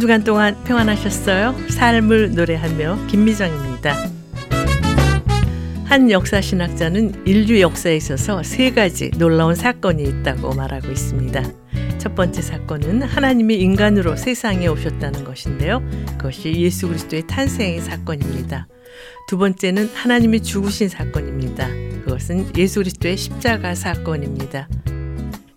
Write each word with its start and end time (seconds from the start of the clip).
한 0.00 0.02
주간 0.02 0.24
동안 0.24 0.56
평안하셨어요? 0.64 1.54
삶을 1.68 2.34
노래하며 2.34 3.06
김미정입니다. 3.08 3.94
한 5.84 6.10
역사 6.10 6.40
신학자는 6.40 7.26
인류 7.26 7.60
역사에 7.60 7.96
있어서 7.96 8.42
세 8.42 8.70
가지 8.70 9.10
놀라운 9.18 9.54
사건이 9.54 10.02
있다고 10.02 10.54
말하고 10.54 10.88
있습니다. 10.88 11.42
첫 11.98 12.14
번째 12.14 12.40
사건은 12.40 13.02
하나님이 13.02 13.56
인간으로 13.56 14.16
세상에 14.16 14.68
오셨다는 14.68 15.24
것인데요. 15.24 15.82
그것이 16.16 16.54
예수 16.56 16.88
그리스도의 16.88 17.26
탄생의 17.26 17.80
사건입니다. 17.82 18.68
두 19.28 19.36
번째는 19.36 19.90
하나님이 19.92 20.40
죽으신 20.40 20.88
사건입니다. 20.88 21.68
그것은 22.06 22.56
예수 22.56 22.80
그리스도의 22.80 23.18
십자가 23.18 23.74
사건입니다. 23.74 24.66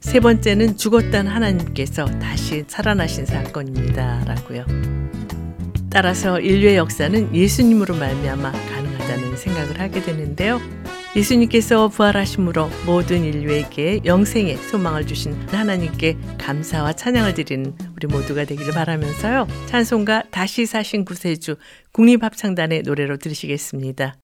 세 0.03 0.19
번째는 0.19 0.77
죽었던 0.77 1.27
하나님께서 1.27 2.05
다시 2.19 2.65
살아나신 2.67 3.25
사건입니다. 3.25 4.25
라고요. 4.25 4.65
따라서 5.89 6.39
인류의 6.39 6.75
역사는 6.75 7.33
예수님으로 7.33 7.95
말미암아 7.95 8.51
가능하다는 8.51 9.37
생각을 9.37 9.79
하게 9.79 10.03
되는데요. 10.03 10.59
예수님께서 11.15 11.87
부활하심으로 11.87 12.69
모든 12.85 13.23
인류에게 13.23 14.01
영생의 14.03 14.57
소망을 14.57 15.07
주신 15.07 15.33
하나님께 15.49 16.17
감사와 16.37 16.93
찬양을 16.93 17.33
드리는 17.33 17.73
우리 17.95 18.07
모두가 18.07 18.45
되기를 18.45 18.73
바라면서요. 18.73 19.47
찬송가 19.67 20.23
다시 20.31 20.65
사신 20.65 21.05
구세주 21.05 21.55
국립합창단의 21.93 22.83
노래로 22.83 23.17
들으시겠습니다. 23.17 24.15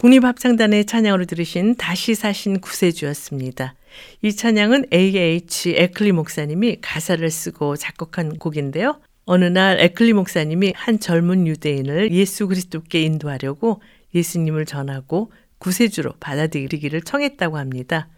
국립합창단의 0.00 0.86
찬양으로 0.86 1.26
들으신 1.26 1.74
다시 1.74 2.14
사신 2.14 2.60
구세주였습니다. 2.60 3.74
이 4.22 4.32
찬양은 4.34 4.86
A.H. 4.94 5.74
에클리 5.76 6.12
목사님이 6.12 6.78
가사를 6.80 7.28
쓰고 7.30 7.76
작곡한 7.76 8.38
곡인데요. 8.38 8.98
어느 9.26 9.44
날 9.44 9.78
에클리 9.78 10.14
목사님이 10.14 10.72
한 10.74 10.98
젊은 11.00 11.46
유대인을 11.46 12.12
예수 12.12 12.48
그리스도께 12.48 13.02
인도하려고 13.02 13.82
예수님을 14.14 14.64
전하고 14.64 15.32
구세주로 15.58 16.14
받아들이기를 16.18 17.02
청했다고 17.02 17.58
합니다. 17.58 18.08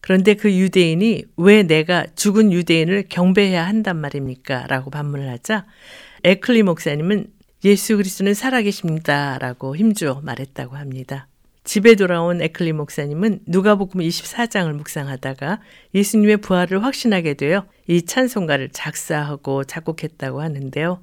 그런데 0.00 0.32
그 0.32 0.50
유대인이 0.50 1.24
왜 1.36 1.62
내가 1.64 2.06
죽은 2.16 2.50
유대인을 2.50 3.08
경배해야 3.10 3.66
한단 3.66 3.98
말입니까? 3.98 4.68
라고 4.68 4.88
반문을 4.88 5.28
하자 5.28 5.66
에클리 6.24 6.62
목사님은 6.62 7.36
예수 7.64 7.96
그리스도는 7.96 8.34
살아계십니다. 8.34 9.38
라고 9.38 9.74
힘주어 9.76 10.20
말했다고 10.22 10.76
합니다. 10.76 11.26
집에 11.66 11.96
돌아온 11.96 12.40
에클리 12.40 12.72
목사님은 12.72 13.40
누가복음 13.46 14.00
24장을 14.00 14.72
묵상하다가 14.72 15.60
예수님의 15.94 16.36
부활을 16.36 16.84
확신하게 16.84 17.34
되어 17.34 17.66
이 17.88 18.02
찬송가를 18.02 18.70
작사하고 18.72 19.64
작곡했다고 19.64 20.40
하는데요. 20.40 21.02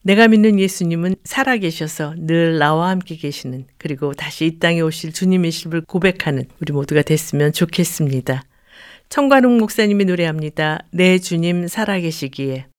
내가 0.00 0.28
믿는 0.28 0.58
예수님은 0.58 1.16
살아계셔서 1.24 2.14
늘 2.16 2.56
나와 2.56 2.88
함께 2.88 3.16
계시는 3.16 3.66
그리고 3.76 4.14
다시 4.14 4.46
이 4.46 4.58
땅에 4.58 4.80
오실 4.80 5.12
주님의심을 5.12 5.82
고백하는 5.82 6.46
우리 6.62 6.72
모두가 6.72 7.02
됐으면 7.02 7.52
좋겠습니다. 7.52 8.42
청관웅 9.10 9.58
목사님이 9.58 10.06
노래합니다. 10.06 10.86
내 10.90 11.18
주님 11.18 11.68
살아계시기에. 11.68 12.69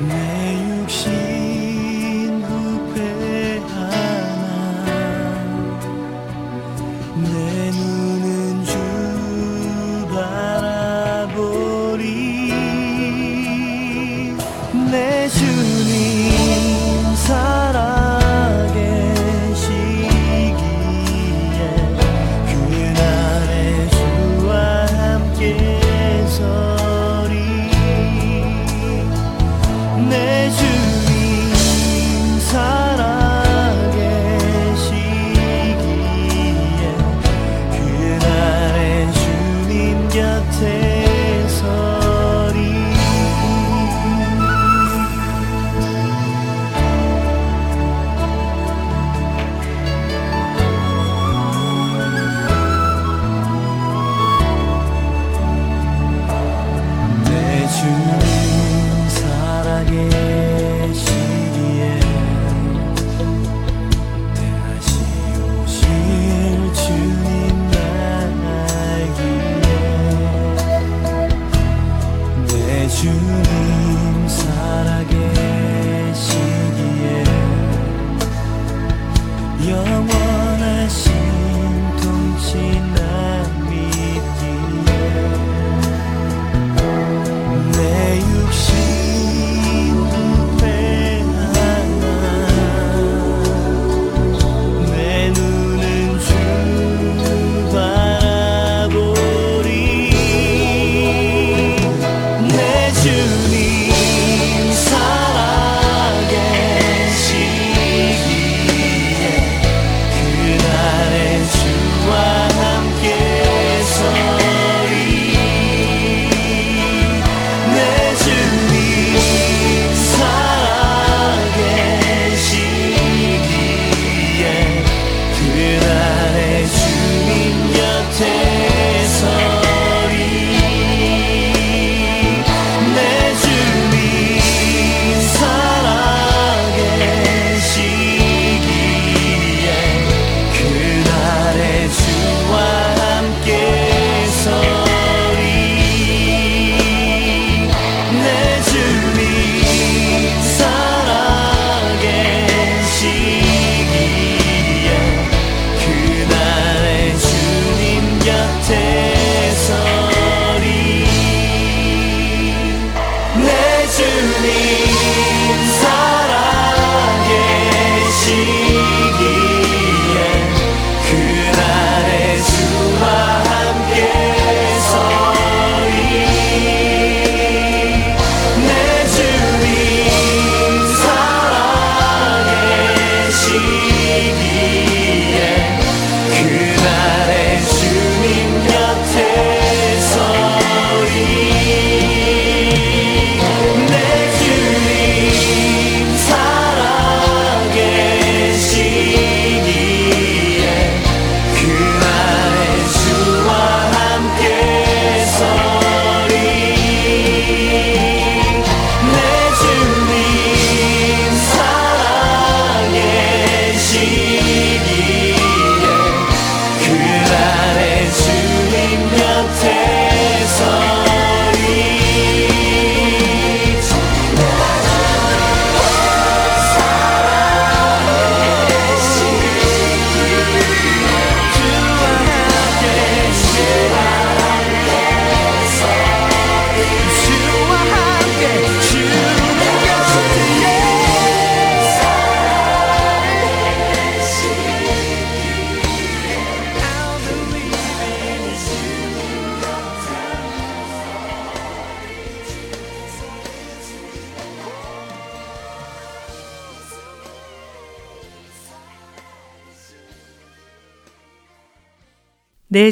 내 0.00 0.82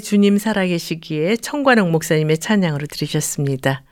주님 0.00 0.38
살아계시기에 0.38 1.36
청관옥 1.36 1.90
목사님의 1.90 2.38
찬양으로 2.38 2.86
들으셨습니다. 2.86 3.82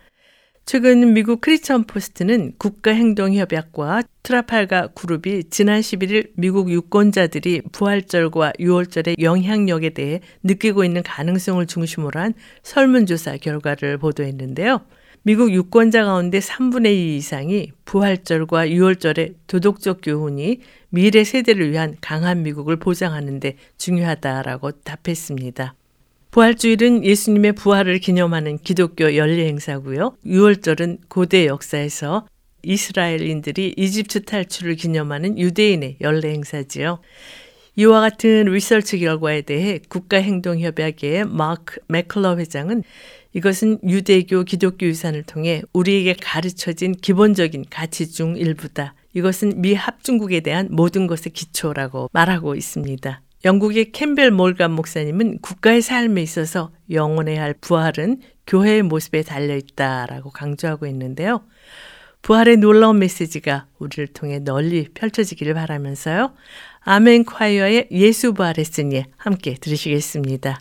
최근 0.66 1.12
미국 1.12 1.42
크리스천 1.42 1.84
포스트는 1.84 2.54
국가행동협약과 2.56 4.02
트라팔가 4.22 4.88
그룹이 4.94 5.44
지난 5.50 5.80
11일 5.80 6.30
미국 6.36 6.70
유권자들이 6.70 7.62
부활절과 7.70 8.54
유월절의 8.58 9.16
영향력에 9.20 9.90
대해 9.90 10.20
느끼고 10.42 10.84
있는 10.84 11.02
가능성을 11.02 11.66
중심으로 11.66 12.18
한 12.18 12.32
설문조사 12.62 13.36
결과를 13.36 13.98
보도했는데요. 13.98 14.80
미국 15.22 15.52
유권자 15.52 16.04
가운데 16.04 16.38
3분의 16.38 16.86
2 16.86 17.16
이상이 17.16 17.72
부활절과 17.84 18.70
유월절의 18.70 19.34
도덕적 19.46 20.00
교훈이 20.02 20.60
미래 20.88 21.24
세대를 21.24 21.70
위한 21.72 21.96
강한 22.00 22.42
미국을 22.42 22.76
보장하는데 22.76 23.56
중요하다라고 23.76 24.70
답했습니다. 24.82 25.74
부활주일은 26.34 27.04
예수님의 27.04 27.52
부활을 27.52 28.00
기념하는 28.00 28.58
기독교 28.58 29.14
연례 29.14 29.46
행사고요. 29.46 30.16
유월절은 30.26 30.98
고대 31.06 31.46
역사에서 31.46 32.26
이스라엘인들이 32.64 33.74
이집트 33.76 34.24
탈출을 34.24 34.74
기념하는 34.74 35.38
유대인의 35.38 35.98
연례 36.00 36.32
행사지요. 36.32 36.98
이와 37.76 38.00
같은 38.00 38.46
리서치 38.46 38.98
결과에 38.98 39.42
대해 39.42 39.78
국가행동협약의 39.88 41.26
마크 41.26 41.78
맥클러 41.86 42.36
회장은 42.38 42.82
이것은 43.32 43.78
유대교 43.88 44.42
기독교 44.42 44.86
유산을 44.86 45.22
통해 45.22 45.62
우리에게 45.72 46.16
가르쳐진 46.20 46.96
기본적인 46.96 47.66
가치 47.70 48.10
중 48.10 48.36
일부다. 48.36 48.94
이것은 49.12 49.60
미 49.62 49.74
합중국에 49.74 50.40
대한 50.40 50.66
모든 50.72 51.06
것의 51.06 51.32
기초라고 51.32 52.10
말하고 52.12 52.56
있습니다. 52.56 53.22
영국의 53.44 53.92
캠벨 53.92 54.30
몰감 54.30 54.72
목사님은 54.72 55.38
국가의 55.40 55.82
삶에 55.82 56.22
있어서 56.22 56.72
영원해야 56.90 57.42
할 57.42 57.54
부활은 57.54 58.20
교회의 58.46 58.82
모습에 58.82 59.22
달려 59.22 59.54
있다라고 59.56 60.30
강조하고 60.30 60.86
있는데요. 60.86 61.44
부활의 62.22 62.56
놀라운 62.56 62.98
메시지가 63.00 63.66
우리를 63.78 64.06
통해 64.08 64.38
널리 64.38 64.88
펼쳐지기를 64.94 65.52
바라면서요. 65.52 66.34
아멘 66.80 67.24
콰이어의 67.24 67.88
예수 67.90 68.32
부활했으니 68.32 69.04
함께 69.16 69.54
들으시겠습니다. 69.60 70.60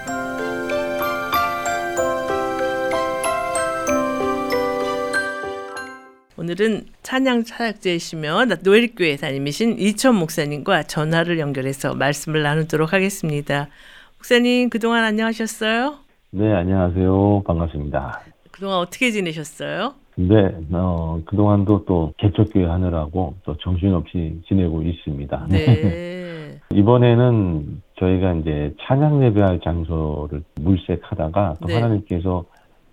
오늘은 6.51 6.81
찬양 7.01 7.45
차약제이시며 7.45 8.43
노엘교회 8.61 9.15
다니신 9.15 9.79
이천 9.79 10.15
목사님과 10.15 10.83
전화를 10.83 11.39
연결해서 11.39 11.95
말씀을 11.95 12.43
나누도록 12.43 12.91
하겠습니다. 12.91 13.69
목사님 14.17 14.69
그동안 14.69 15.05
안녕하셨어요? 15.05 15.95
네, 16.31 16.51
안녕하세요. 16.51 17.43
반갑습니다. 17.45 18.23
그동안 18.51 18.79
어떻게 18.79 19.11
지내셨어요? 19.11 19.93
네, 20.15 20.53
어, 20.73 21.21
그동안도 21.25 21.85
또 21.85 22.13
개척교회 22.17 22.65
하느라고 22.65 23.35
또 23.45 23.55
정신없이 23.59 24.41
지내고 24.49 24.81
있습니다. 24.81 25.47
네. 25.49 26.59
이번에는 26.73 27.81
저희가 27.97 28.33
이제 28.33 28.73
찬양 28.81 29.23
예배할 29.23 29.61
장소를 29.63 30.43
물색하다가 30.55 31.55
또 31.61 31.67
네. 31.67 31.75
하나님께서 31.75 32.43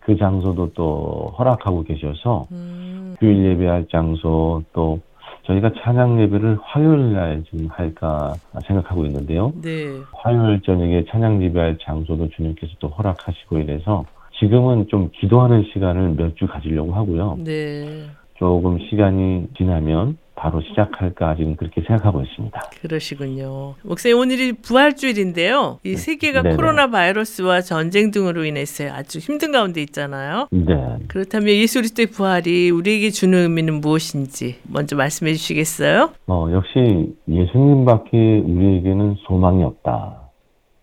그 0.09 0.17
장소도 0.17 0.73
또 0.73 1.35
허락하고 1.39 1.85
계셔서 1.85 2.47
음, 2.51 3.15
주일 3.21 3.45
예배할 3.45 3.89
장소 3.93 4.63
또 4.73 5.01
저희가 5.43 5.71
찬양 5.83 6.19
예배를 6.23 6.59
화요일 6.63 7.13
날 7.13 7.45
지금 7.51 7.69
할까 7.71 8.35
생각하고 8.67 9.05
있는데요. 9.05 9.53
네. 9.61 10.01
화요일 10.15 10.63
저녁에 10.63 11.05
찬양 11.11 11.43
예배할 11.43 11.77
장소도 11.83 12.31
주님께서 12.31 12.73
또 12.79 12.89
허락하시고 12.89 13.59
이래서 13.59 14.07
지금은 14.39 14.87
좀 14.89 15.11
기도하는 15.21 15.65
시간을 15.75 16.15
몇 16.17 16.35
주 16.37 16.47
가지려고 16.47 16.95
하고요. 16.95 17.37
네. 17.45 18.07
조금 18.39 18.79
시간이 18.89 19.49
지나면 19.59 20.17
바로 20.39 20.61
시작할까 20.61 21.35
지금 21.35 21.57
그렇게 21.57 21.81
생각하고 21.81 22.23
있습니다. 22.23 22.61
그러시군요. 22.81 23.75
목사님 23.83 24.19
오늘이 24.19 24.53
부활주일인데요. 24.53 25.81
이 25.85 25.97
세계가 25.97 26.43
네네. 26.43 26.57
코로나 26.57 26.89
바이러스와 26.89 27.61
전쟁 27.61 28.13
등으로 28.13 28.45
인해서 28.45 28.85
아주 28.85 29.19
힘든 29.19 29.51
가운데 29.51 29.83
있잖아요. 29.83 30.47
네. 30.53 30.99
그렇다면 31.09 31.49
예수 31.49 31.81
그리스도의 31.81 32.07
부활이 32.07 32.71
우리에게 32.71 33.11
주는 33.11 33.37
의미는 33.37 33.81
무엇인지 33.81 34.61
먼저 34.69 34.95
말씀해 34.95 35.33
주시겠어요? 35.35 36.11
어, 36.29 36.49
역시 36.53 37.13
예수님밖에 37.29 38.43
우리에게는 38.47 39.17
소망이 39.27 39.65
없다. 39.65 40.29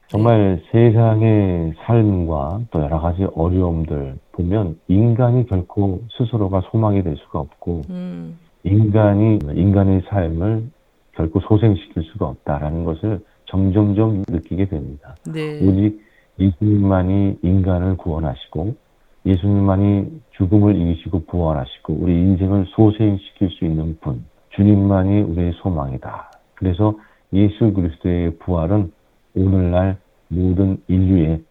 정말 0.08 0.62
세상의 0.72 1.74
삶과 1.86 2.60
또 2.72 2.82
여러 2.82 3.00
가지 3.00 3.26
어려움들 3.36 4.18
보면 4.34 4.78
인간이 4.88 5.48
결코 5.48 6.02
스스로가 6.18 6.62
소망이 6.72 7.04
될 7.04 7.16
수가 7.18 7.40
없고 7.40 7.82
음, 7.90 8.38
인간이 8.66 9.40
인간의 9.54 10.02
삶을 10.10 10.64
결코 11.14 11.40
소생시킬 11.40 12.04
수가 12.12 12.28
없다라는 12.28 12.84
것을 12.84 13.20
점점점 13.46 14.24
느끼게 14.28 14.66
됩니다. 14.66 15.16
네. 15.32 15.62
오직 15.62 16.02
예수님만이 16.40 17.38
인간을 17.44 17.96
구원하시고 17.98 18.76
예수님만이 19.26 20.22
죽음을 20.32 20.76
이기시고 20.76 21.26
부활하시고 21.26 21.94
우리 21.94 22.14
인생을 22.14 22.66
소생시킬 22.70 23.50
수 23.52 23.66
있는 23.66 23.98
분 24.02 24.26
주님만이 24.56 25.22
우리의 25.22 25.54
소망이다. 25.62 26.32
그래서 26.56 26.98
예수 27.34 27.72
그리스도의 27.72 28.38
부활은 28.40 28.92
오늘날 29.36 29.98
모든 30.28 30.82
인류의 30.88 31.44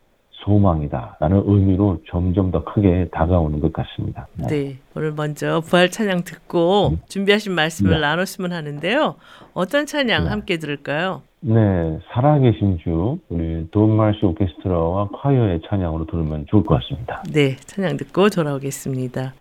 소망이다. 0.45 1.17
라는 1.21 1.43
의미로 1.47 1.99
점점 2.11 2.51
더 2.51 2.65
크게 2.65 3.09
다가오는 3.13 3.61
것 3.61 3.73
같습니다. 3.73 4.27
네. 4.49 4.77
오늘 4.95 5.13
먼저 5.13 5.61
부활 5.61 5.91
찬양 5.91 6.25
듣고 6.25 6.99
준비하신 7.09 7.53
말씀을 7.53 7.93
네. 7.93 8.01
나눴으면 8.01 8.53
하는데요. 8.53 9.17
어떤 9.55 9.87
찬양 9.87 10.25
네. 10.25 10.31
함께 10.31 10.59
들을까요? 10.59 11.23
네, 11.41 11.99
살아계신 12.13 12.79
주 12.83 13.19
우리 13.29 13.69
돈마시 13.71 14.25
오케스트라와 14.25 15.09
콰이어의 15.09 15.61
찬양으로 15.69 16.07
들으면 16.07 16.47
좋을 16.49 16.65
것 16.65 16.81
같습니다. 16.81 17.23
네. 17.33 17.57
찬양 17.57 17.97
듣고 17.99 18.31
돌아오겠습니다. 18.31 19.35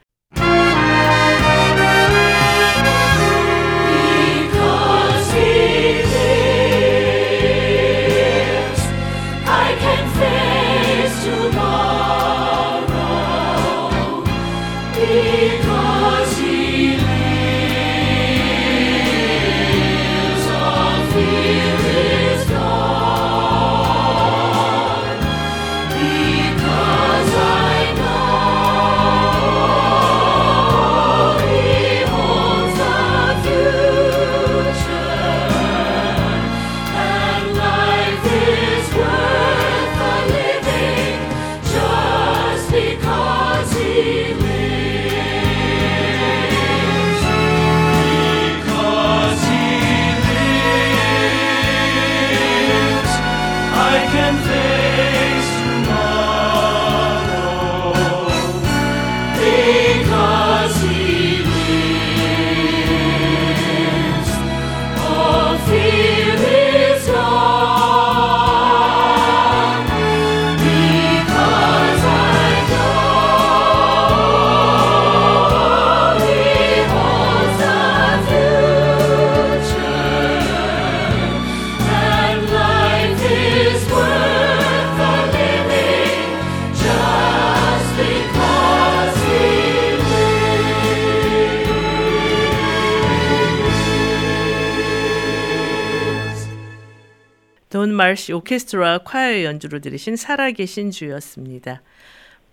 돈 98.04 98.10
말시 98.10 98.34
오케스트라 98.34 98.98
콰이어 99.00 99.46
연주로 99.46 99.80
들으신 99.80 100.18
살아계신 100.18 100.92
주였습니다. 100.92 101.82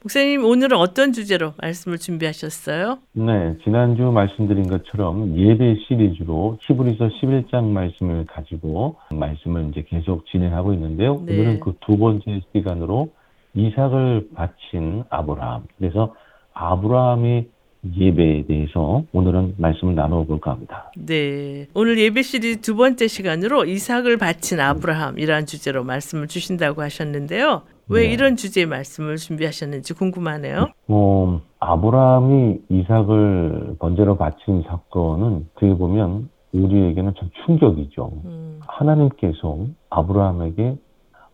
목사님 0.01 0.45
오늘은 0.45 0.77
어떤 0.77 1.13
주제로 1.13 1.55
말씀을 1.61 1.99
준비하셨어요? 1.99 2.99
네, 3.15 3.57
지난주 3.65 4.03
말씀드린 4.05 4.69
것처럼 4.69 5.37
예배 5.37 5.75
시리즈로 5.89 6.57
히브리서 6.63 7.09
11장 7.21 7.65
말씀을 7.65 8.27
가지고 8.27 8.97
말씀을 9.11 9.71
이제 9.71 9.85
계속 9.89 10.25
진행하고 10.27 10.73
있는데요. 10.75 11.21
네. 11.27 11.35
오늘은 11.35 11.61
그 11.61 11.75
두 11.81 11.99
번째 11.99 12.41
시간으로 12.55 13.11
이삭을 13.55 14.29
바친 14.35 15.03
아브라함. 15.11 15.65
그래서 15.79 16.15
아브라함의 16.55 17.49
예배에 17.85 18.45
대해서 18.47 19.05
오늘은 19.12 19.55
말씀을 19.57 19.95
나누어 19.95 20.25
볼까 20.25 20.53
합니다. 20.53 20.90
네. 20.97 21.66
오늘 21.75 21.99
예배 21.99 22.23
시리즈 22.23 22.61
두 22.61 22.77
번째 22.77 23.09
시간으로 23.09 23.64
이삭을 23.64 24.19
바친 24.19 24.61
아브라함이라는 24.61 25.47
주제로 25.47 25.83
말씀을 25.85 26.29
주신다고 26.29 26.83
하셨는데요. 26.83 27.62
왜 27.88 28.07
네. 28.07 28.12
이런 28.12 28.37
주제의 28.37 28.66
말씀을 28.66 29.16
준비하셨는지 29.16 29.95
궁금하네요. 29.95 30.69
어, 30.88 31.40
아브라함이 31.59 32.59
이삭을 32.69 33.77
번제로 33.79 34.16
바친 34.16 34.62
사건은 34.69 35.47
어떻게 35.57 35.75
보면 35.75 36.29
우리에게는 36.53 37.14
참 37.19 37.31
충격이죠. 37.45 38.12
음, 38.25 38.61
하나님께서 38.66 39.66
아브라함에게 39.88 40.77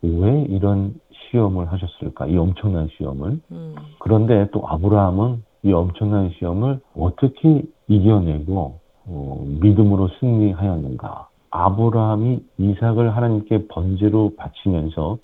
왜 0.03 0.45
이런 0.49 0.95
시험을 1.11 1.71
하셨을까? 1.71 2.27
이 2.27 2.37
엄청난 2.37 2.87
시험을. 2.97 3.39
음, 3.51 3.75
그런데 3.99 4.47
또 4.51 4.63
아브라함은 4.67 5.43
이 5.63 5.71
엄청난 5.73 6.31
시험을 6.31 6.79
어떻게 6.95 7.63
이겨내고 7.87 8.79
어, 9.05 9.45
믿음으로 9.61 10.09
승리하였는가? 10.19 11.27
아브라함이 11.49 12.39
이삭을 12.57 13.15
하나님께 13.15 13.67
번제로 13.67 14.33
바치면서 14.35 15.17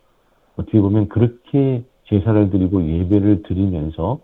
어떻게 0.58 0.80
보면 0.80 1.10
그렇게 1.10 1.84
제사를 2.06 2.50
드리고 2.50 2.84
예배를 2.86 3.44
드리면서 3.44 4.20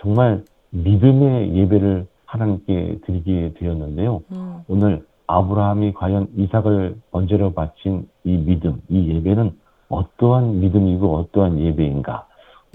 정말 0.00 0.44
믿음의 0.70 1.56
예배를 1.56 2.06
하나님께 2.24 3.00
드리게 3.04 3.54
되었는데요. 3.58 4.22
음, 4.32 4.60
오늘 4.68 5.04
아브라함이 5.26 5.94
과연 5.94 6.28
이삭을 6.36 6.96
번제로 7.10 7.52
바친 7.52 8.08
이 8.24 8.36
믿음, 8.36 8.80
이 8.88 9.08
예배는 9.14 9.52
어떠한 9.88 10.60
믿음이고 10.60 11.16
어떠한 11.16 11.58
예배인가 11.58 12.26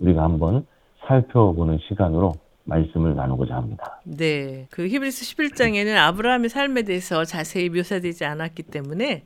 우리가 0.01 0.23
한번 0.23 0.65
살펴보는 1.07 1.79
시간으로 1.87 2.33
말씀을 2.65 3.15
나누고자 3.15 3.55
합니다. 3.55 3.99
네. 4.03 4.67
그 4.71 4.87
히브리스 4.87 5.35
11장에는 5.35 5.95
아브라함의 5.97 6.49
삶에 6.49 6.83
대해서 6.83 7.23
자세히 7.23 7.69
묘사되지 7.69 8.25
않았기 8.25 8.63
때문에 8.63 9.23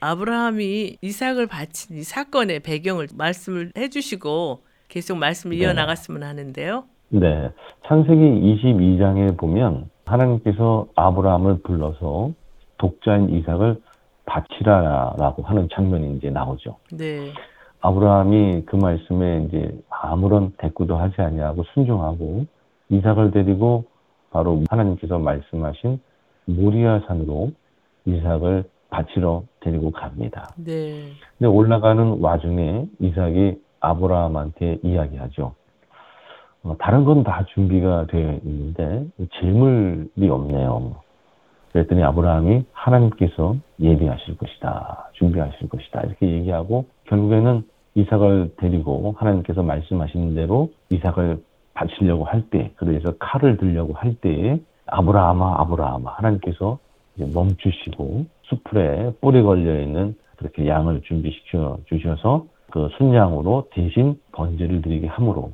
아브라함이 0.00 0.98
이삭을 1.00 1.46
바친 1.46 1.98
이 1.98 2.02
사건의 2.02 2.60
배경을 2.60 3.08
말씀을 3.14 3.72
해 3.76 3.88
주시고 3.88 4.62
계속 4.88 5.18
말씀을 5.18 5.56
네. 5.56 5.64
이어 5.64 5.72
나갔으면 5.72 6.22
하는데요. 6.22 6.84
네. 7.10 7.50
창세기 7.86 8.20
22장에 8.20 9.38
보면 9.38 9.90
하나님께서 10.06 10.86
아브라함을 10.96 11.60
불러서 11.62 12.32
독자인 12.78 13.28
이삭을 13.30 13.80
바치라라고 14.24 15.42
하는 15.42 15.68
장면이 15.72 16.16
이제 16.16 16.30
나오죠. 16.30 16.76
네. 16.92 17.32
아브라함이 17.80 18.64
그 18.66 18.76
말씀에 18.76 19.46
이제 19.48 19.78
아무런 19.88 20.52
대꾸도 20.58 20.96
하지 20.96 21.20
아니하고 21.20 21.64
순종하고 21.74 22.46
이삭을 22.90 23.30
데리고 23.32 23.84
바로 24.30 24.62
하나님께서 24.70 25.18
말씀하신 25.18 26.00
모리아 26.46 27.00
산으로 27.06 27.52
이삭을 28.06 28.64
바치러 28.90 29.44
데리고 29.60 29.90
갑니다. 29.90 30.48
네. 30.56 31.10
근데 31.38 31.46
올라가는 31.48 32.20
와중에 32.20 32.86
이삭이 33.00 33.60
아브라함한테 33.80 34.78
이야기하죠. 34.82 35.52
어, 36.64 36.76
다른 36.78 37.04
건 37.04 37.22
다 37.22 37.44
준비가 37.54 38.06
되어 38.06 38.38
있는데 38.44 39.06
질물이 39.38 40.28
없네요. 40.28 40.96
그랬더니 41.72 42.02
아브라함이 42.02 42.64
하나님께서 42.72 43.56
예비하실 43.78 44.38
것이다. 44.38 45.10
준비하실 45.12 45.68
것이다. 45.68 46.00
이렇게 46.00 46.26
얘기하고 46.30 46.86
결국에는 47.04 47.62
이삭을 47.94 48.54
데리고 48.56 49.14
하나님께서 49.18 49.62
말씀하신 49.62 50.34
대로 50.34 50.70
이삭을 50.90 51.42
바치려고 51.78 52.24
할 52.24 52.42
때, 52.50 52.72
그래서 52.76 53.12
칼을 53.18 53.56
들려고 53.56 53.92
할 53.92 54.14
때에 54.14 54.60
아브라함아, 54.86 55.60
아브라함아, 55.60 56.10
하나님께서 56.10 56.78
멈추시고 57.14 58.26
수풀에 58.42 59.12
뿔이 59.20 59.42
걸려 59.42 59.80
있는 59.80 60.16
그렇게 60.36 60.66
양을 60.66 61.02
준비시켜 61.02 61.78
주셔서 61.86 62.46
그 62.70 62.88
순양으로 62.98 63.68
대신 63.72 64.18
번제를 64.32 64.82
드리게 64.82 65.06
함으로. 65.06 65.52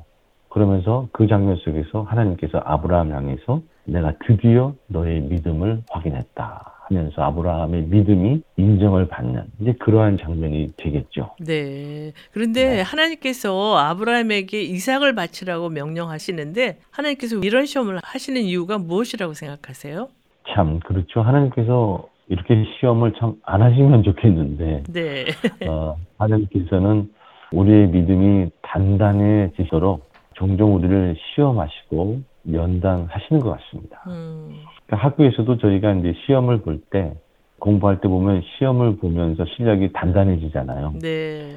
그러면서 0.49 1.07
그 1.11 1.27
장면 1.27 1.57
속에서 1.57 2.03
하나님께서 2.03 2.59
아브라함 2.63 3.11
향해서 3.11 3.61
내가 3.85 4.13
드디어 4.25 4.73
너의 4.87 5.21
믿음을 5.21 5.81
확인했다 5.89 6.74
하면서 6.87 7.21
아브라함의 7.21 7.83
믿음이 7.83 8.41
인정을 8.57 9.07
받는 9.07 9.43
이제 9.59 9.73
그러한 9.79 10.17
장면이 10.17 10.73
되겠죠. 10.77 11.31
네. 11.39 12.11
그런데 12.31 12.75
네. 12.75 12.81
하나님께서 12.81 13.77
아브라함에게 13.77 14.61
이삭을 14.61 15.15
바치라고 15.15 15.69
명령하시는데 15.69 16.79
하나님께서 16.91 17.37
이런 17.37 17.65
시험을 17.65 17.99
하시는 18.03 18.41
이유가 18.41 18.77
무엇이라고 18.77 19.33
생각하세요? 19.33 20.07
참 20.53 20.79
그렇죠. 20.81 21.21
하나님께서 21.21 22.07
이렇게 22.27 22.65
시험을 22.79 23.13
참 23.19 23.35
안 23.45 23.61
하시면 23.61 24.03
좋겠는데 24.03 24.83
네. 24.91 25.25
어, 25.67 25.95
하나님께서는 26.17 27.11
우리의 27.51 27.87
믿음이 27.87 28.49
단단해지도록 28.61 30.09
종종 30.33 30.75
우리를 30.75 31.15
시험하시고 31.35 32.21
연단하시는 32.51 33.41
것 33.41 33.57
같습니다. 33.57 34.03
음, 34.07 34.55
그러니까 34.85 35.07
학교에서도 35.07 35.57
저희가 35.57 35.93
이제 35.93 36.13
시험을 36.25 36.61
볼 36.61 36.81
때 36.89 37.13
공부할 37.59 38.01
때 38.01 38.07
보면 38.07 38.41
시험을 38.57 38.97
보면서 38.97 39.45
실력이 39.55 39.91
단단해지잖아요. 39.93 40.93
네. 41.01 41.55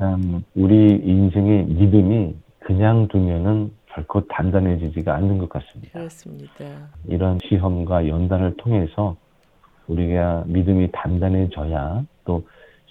음, 0.00 0.44
우리 0.54 0.74
인생의 1.04 1.64
믿음이 1.64 2.34
그냥 2.60 3.08
두면은 3.08 3.72
결코 3.86 4.20
단단해지지가 4.28 5.14
않는 5.16 5.38
것 5.38 5.48
같습니다. 5.48 5.98
그렇습니다. 5.98 6.64
이런 7.08 7.38
시험과 7.48 8.06
연단을 8.06 8.56
통해서 8.58 9.16
우리가 9.88 10.44
믿음이 10.46 10.90
단단해져야 10.92 12.04
또 12.24 12.42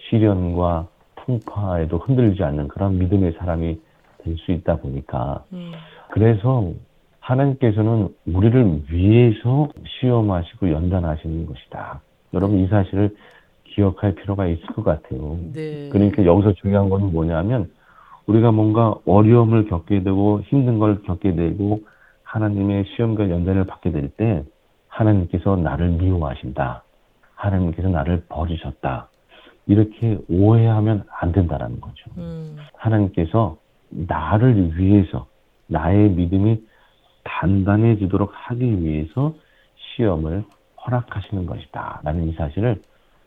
시련과 0.09 0.87
풍파에도 1.15 1.99
흔들리지 1.99 2.43
않는 2.43 2.67
그런 2.69 2.97
믿음의 2.97 3.33
사람이 3.33 3.79
될 4.23 4.35
수 4.39 4.51
있다 4.51 4.77
보니까 4.77 5.43
음, 5.53 5.71
그래서 6.09 6.71
하나님께서는 7.27 8.07
우리를 8.25 8.83
위해서 8.89 9.67
시험하시고 9.85 10.71
연단하시는 10.71 11.45
것이다. 11.45 12.01
여러분 12.33 12.59
이 12.59 12.67
사실을 12.67 13.15
기억할 13.65 14.15
필요가 14.15 14.47
있을 14.47 14.65
것 14.67 14.83
같아요. 14.83 15.37
네. 15.53 15.89
그러니까 15.89 16.25
여기서 16.25 16.53
중요한 16.53 16.89
건 16.89 17.11
뭐냐면 17.11 17.69
우리가 18.27 18.51
뭔가 18.51 18.95
어려움을 19.05 19.67
겪게 19.67 20.03
되고 20.03 20.41
힘든 20.41 20.79
걸 20.79 21.01
겪게 21.03 21.35
되고 21.35 21.81
하나님의 22.23 22.85
시험과 22.95 23.29
연단을 23.29 23.65
받게 23.65 23.91
될 23.91 24.09
때 24.09 24.43
하나님께서 24.87 25.57
나를 25.57 25.89
미워하신다. 25.89 26.83
하나님께서 27.35 27.89
나를 27.89 28.23
버리셨다. 28.29 29.09
이렇게 29.67 30.17
오해하면 30.29 31.03
안 31.19 31.31
된다라는 31.33 31.81
거죠. 31.81 32.09
음, 32.17 32.55
하나님께서 32.73 33.57
나를 33.89 34.77
위해서 34.79 35.27
나의 35.67 36.09
믿음이 36.11 36.61
단단해지도록 37.27 38.31
하기 38.33 38.83
위해서 38.83 39.33
시험을 39.75 40.43
허락하시는 40.85 41.45
것이다. 41.45 42.01
라는 42.03 42.29
이 42.29 42.33
사실을 42.33 42.81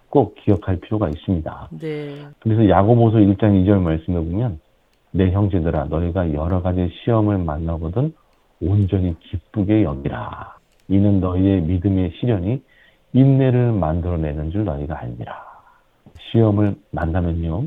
꼭 0.09 0.35
기억할 0.37 0.81
필요가 0.81 1.09
있습니다. 1.09 1.69
네. 1.81 2.27
그래서 2.41 2.69
야고보서 2.69 3.19
1장 3.19 3.65
2절 3.65 3.81
말씀에 3.81 4.17
보면 4.17 4.59
내 5.13 5.31
형제들아 5.31 5.85
너희가 5.85 6.33
여러 6.33 6.63
가지 6.63 6.89
시험을 7.05 7.39
만나거든 7.39 8.13
온전히 8.61 9.19
기쁘게 9.21 9.85
여기라. 9.85 10.57
이는 10.89 11.21
너희의 11.21 11.63
믿음의 11.63 12.13
시련이 12.19 12.63
인내를 13.13 13.73
만들어내는 13.73 14.51
줄 14.51 14.65
너희가 14.65 14.99
알니라. 14.99 15.51
시험을 16.31 16.75
만나면요. 16.91 17.65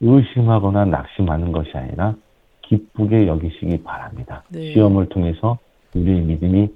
의심하거나 0.00 0.86
낙심하는 0.86 1.52
것이 1.52 1.70
아니라 1.74 2.14
기쁘게 2.68 3.26
여기시기 3.26 3.82
바랍니다. 3.82 4.42
네. 4.48 4.72
시험을 4.72 5.08
통해서 5.08 5.58
우리의 5.94 6.20
믿음이 6.22 6.68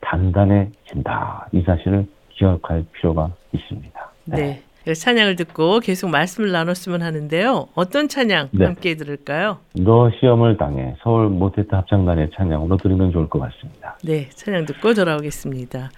단단해진다. 0.00 1.48
이 1.52 1.62
사실을 1.62 2.06
기억할 2.30 2.84
필요가 2.92 3.32
있습니다. 3.52 4.10
네. 4.26 4.62
찬양을 4.94 5.36
듣고 5.36 5.80
계속 5.80 6.08
말씀을 6.08 6.50
나눴으면 6.50 7.02
하는데요. 7.02 7.68
어떤 7.74 8.08
찬양 8.08 8.48
네. 8.52 8.64
함께 8.64 8.94
들을까요? 8.94 9.58
너 9.74 10.10
시험을 10.18 10.56
당해 10.56 10.94
서울 11.02 11.28
모태타 11.28 11.78
합창단의 11.78 12.30
찬양으로 12.34 12.78
들으면 12.78 13.12
좋을 13.12 13.28
것 13.28 13.38
같습니다. 13.38 13.98
네, 14.02 14.28
찬양 14.30 14.64
듣고 14.66 14.94
돌아오겠습니다. 14.94 15.90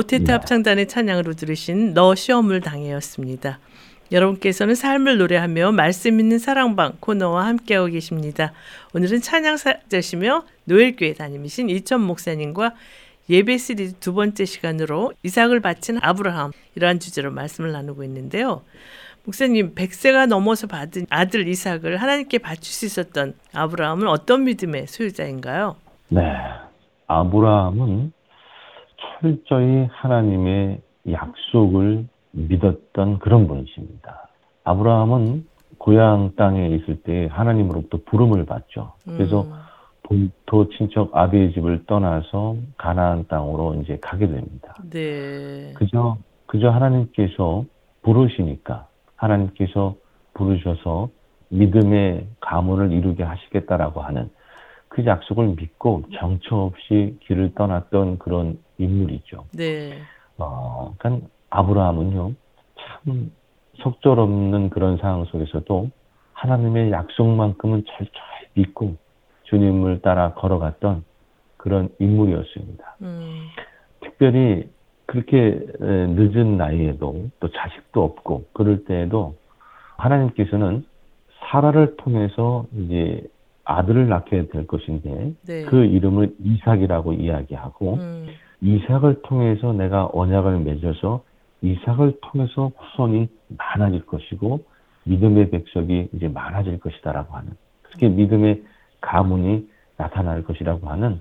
모테트 0.00 0.24
네. 0.24 0.32
합창단의 0.32 0.88
찬양으로 0.88 1.34
들으신 1.34 1.92
너 1.92 2.14
시험을 2.14 2.60
당해였습니다. 2.60 3.58
여러분께서는 4.10 4.74
삶을 4.74 5.18
노래하며 5.18 5.72
말씀 5.72 6.18
있는 6.18 6.38
사랑방 6.38 6.94
코너와 7.00 7.46
함께하고 7.46 7.88
계십니다. 7.88 8.52
오늘은 8.94 9.20
찬양사자시며 9.20 10.44
노엘교회 10.64 11.14
담임이신 11.14 11.68
이천 11.70 12.00
목사님과 12.00 12.74
예배 13.28 13.58
시리즈 13.58 13.94
두 14.00 14.14
번째 14.14 14.44
시간으로 14.46 15.12
이삭을 15.22 15.60
바친 15.60 15.98
아브라함 16.00 16.52
이러한 16.76 16.98
주제로 16.98 17.30
말씀을 17.30 17.72
나누고 17.72 18.02
있는데요. 18.04 18.62
목사님, 19.24 19.74
100세가 19.74 20.26
넘어서 20.26 20.66
받은 20.66 21.06
아들 21.10 21.46
이삭을 21.46 21.98
하나님께 21.98 22.38
바칠 22.38 22.72
수 22.72 22.86
있었던 22.86 23.34
아브라함은 23.52 24.08
어떤 24.08 24.44
믿음의 24.44 24.86
소유자인가요? 24.88 25.76
네. 26.08 26.22
아브라함은 27.06 28.12
철저히 29.20 29.86
하나님의 29.90 30.80
약속을 31.10 32.06
믿었던 32.32 33.18
그런 33.18 33.46
분이십니다. 33.46 34.28
아브라함은 34.64 35.46
고향 35.78 36.32
땅에 36.36 36.68
있을 36.68 37.02
때 37.02 37.28
하나님으로부터 37.30 38.00
부름을 38.06 38.44
받죠. 38.44 38.92
그래서 39.04 39.42
음, 39.42 39.52
본토 40.02 40.68
친척 40.70 41.16
아비의 41.16 41.52
집을 41.52 41.86
떠나서 41.86 42.56
가나안 42.76 43.26
땅으로 43.28 43.76
이제 43.76 43.98
가게 44.00 44.26
됩니다. 44.26 44.74
네. 44.90 45.72
그저 45.74 46.18
그저 46.46 46.68
하나님께서 46.68 47.64
부르시니까 48.02 48.86
하나님께서 49.16 49.94
부르셔서 50.34 51.08
믿음의 51.48 52.26
가문을 52.40 52.92
이루게 52.92 53.22
하시겠다라고 53.22 54.00
하는 54.00 54.30
그 54.90 55.06
약속을 55.06 55.54
믿고 55.56 56.02
정처 56.18 56.56
없이 56.56 57.16
길을 57.20 57.54
떠났던 57.54 58.18
그런 58.18 58.58
인물이죠. 58.78 59.46
네. 59.52 59.92
어, 60.36 60.94
그러니까 60.98 61.28
아브라함은요 61.48 62.32
참 62.76 63.32
속절없는 63.76 64.70
그런 64.70 64.98
상황 64.98 65.24
속에서도 65.26 65.90
하나님의 66.32 66.90
약속만큼은 66.90 67.84
철저히 67.86 68.48
믿고 68.54 68.96
주님을 69.44 70.02
따라 70.02 70.34
걸어갔던 70.34 71.04
그런 71.56 71.88
인물이었습니다. 71.98 72.96
음, 73.02 73.48
특별히 74.00 74.68
그렇게 75.06 75.38
에, 75.38 75.84
늦은 76.06 76.56
나이에도 76.56 77.30
또 77.38 77.48
자식도 77.48 78.02
없고 78.02 78.46
그럴 78.52 78.84
때에도 78.84 79.36
하나님께서는 79.98 80.84
사라를 81.38 81.96
통해서 81.96 82.64
이제 82.76 83.22
아들을 83.70 84.08
낳게 84.08 84.48
될 84.48 84.66
것인데 84.66 85.34
네. 85.46 85.62
그 85.62 85.84
이름을 85.84 86.34
이삭이라고 86.42 87.12
이야기하고 87.12 87.94
음, 87.94 88.26
이삭을 88.60 89.22
통해서 89.22 89.72
내가 89.72 90.10
언약을 90.12 90.58
맺어서 90.60 91.22
이삭을 91.62 92.18
통해서 92.20 92.72
후손이 92.76 93.28
많아질 93.56 94.06
것이고 94.06 94.64
믿음의 95.04 95.50
백성이 95.50 96.08
이제 96.12 96.26
많아질 96.28 96.80
것이다라고 96.80 97.36
하는 97.36 97.52
그렇게 97.82 98.08
믿음의 98.08 98.62
가문이 99.00 99.68
나타날 99.96 100.42
것이라고 100.42 100.88
하는 100.88 101.20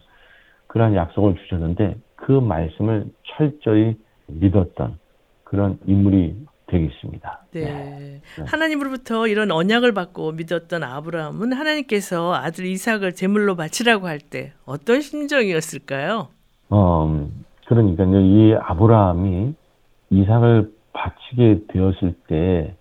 그러한 0.67 0.95
약속을 0.95 1.35
주셨는데 1.35 1.97
그 2.15 2.31
말씀을 2.31 3.05
철저히 3.23 3.95
믿었던 4.27 4.97
그런 5.43 5.79
인물이 5.85 6.35
되겠습니다. 6.69 7.41
네. 7.51 8.21
하나님으로부터 8.45 9.27
이런 9.27 9.51
언약을 9.51 9.93
받고 9.93 10.34
믿었던 10.34 10.84
아브라함은 10.84 11.53
하나님께서 11.53 12.34
아들 12.34 12.65
이삭을 12.65 13.13
제물로 13.13 13.55
바치라고 13.55 14.08
할 14.08 14.19
때 14.19 14.53
어떤 14.65 15.01
심정이었을까요? 15.01 16.27
어, 16.69 17.29
그러니까요, 17.67 18.19
이 18.19 18.53
아브라함이 18.60 19.53
이삭을 20.12 20.71
바치게 20.93 21.62
되었을 21.69 22.13
때 22.27 22.75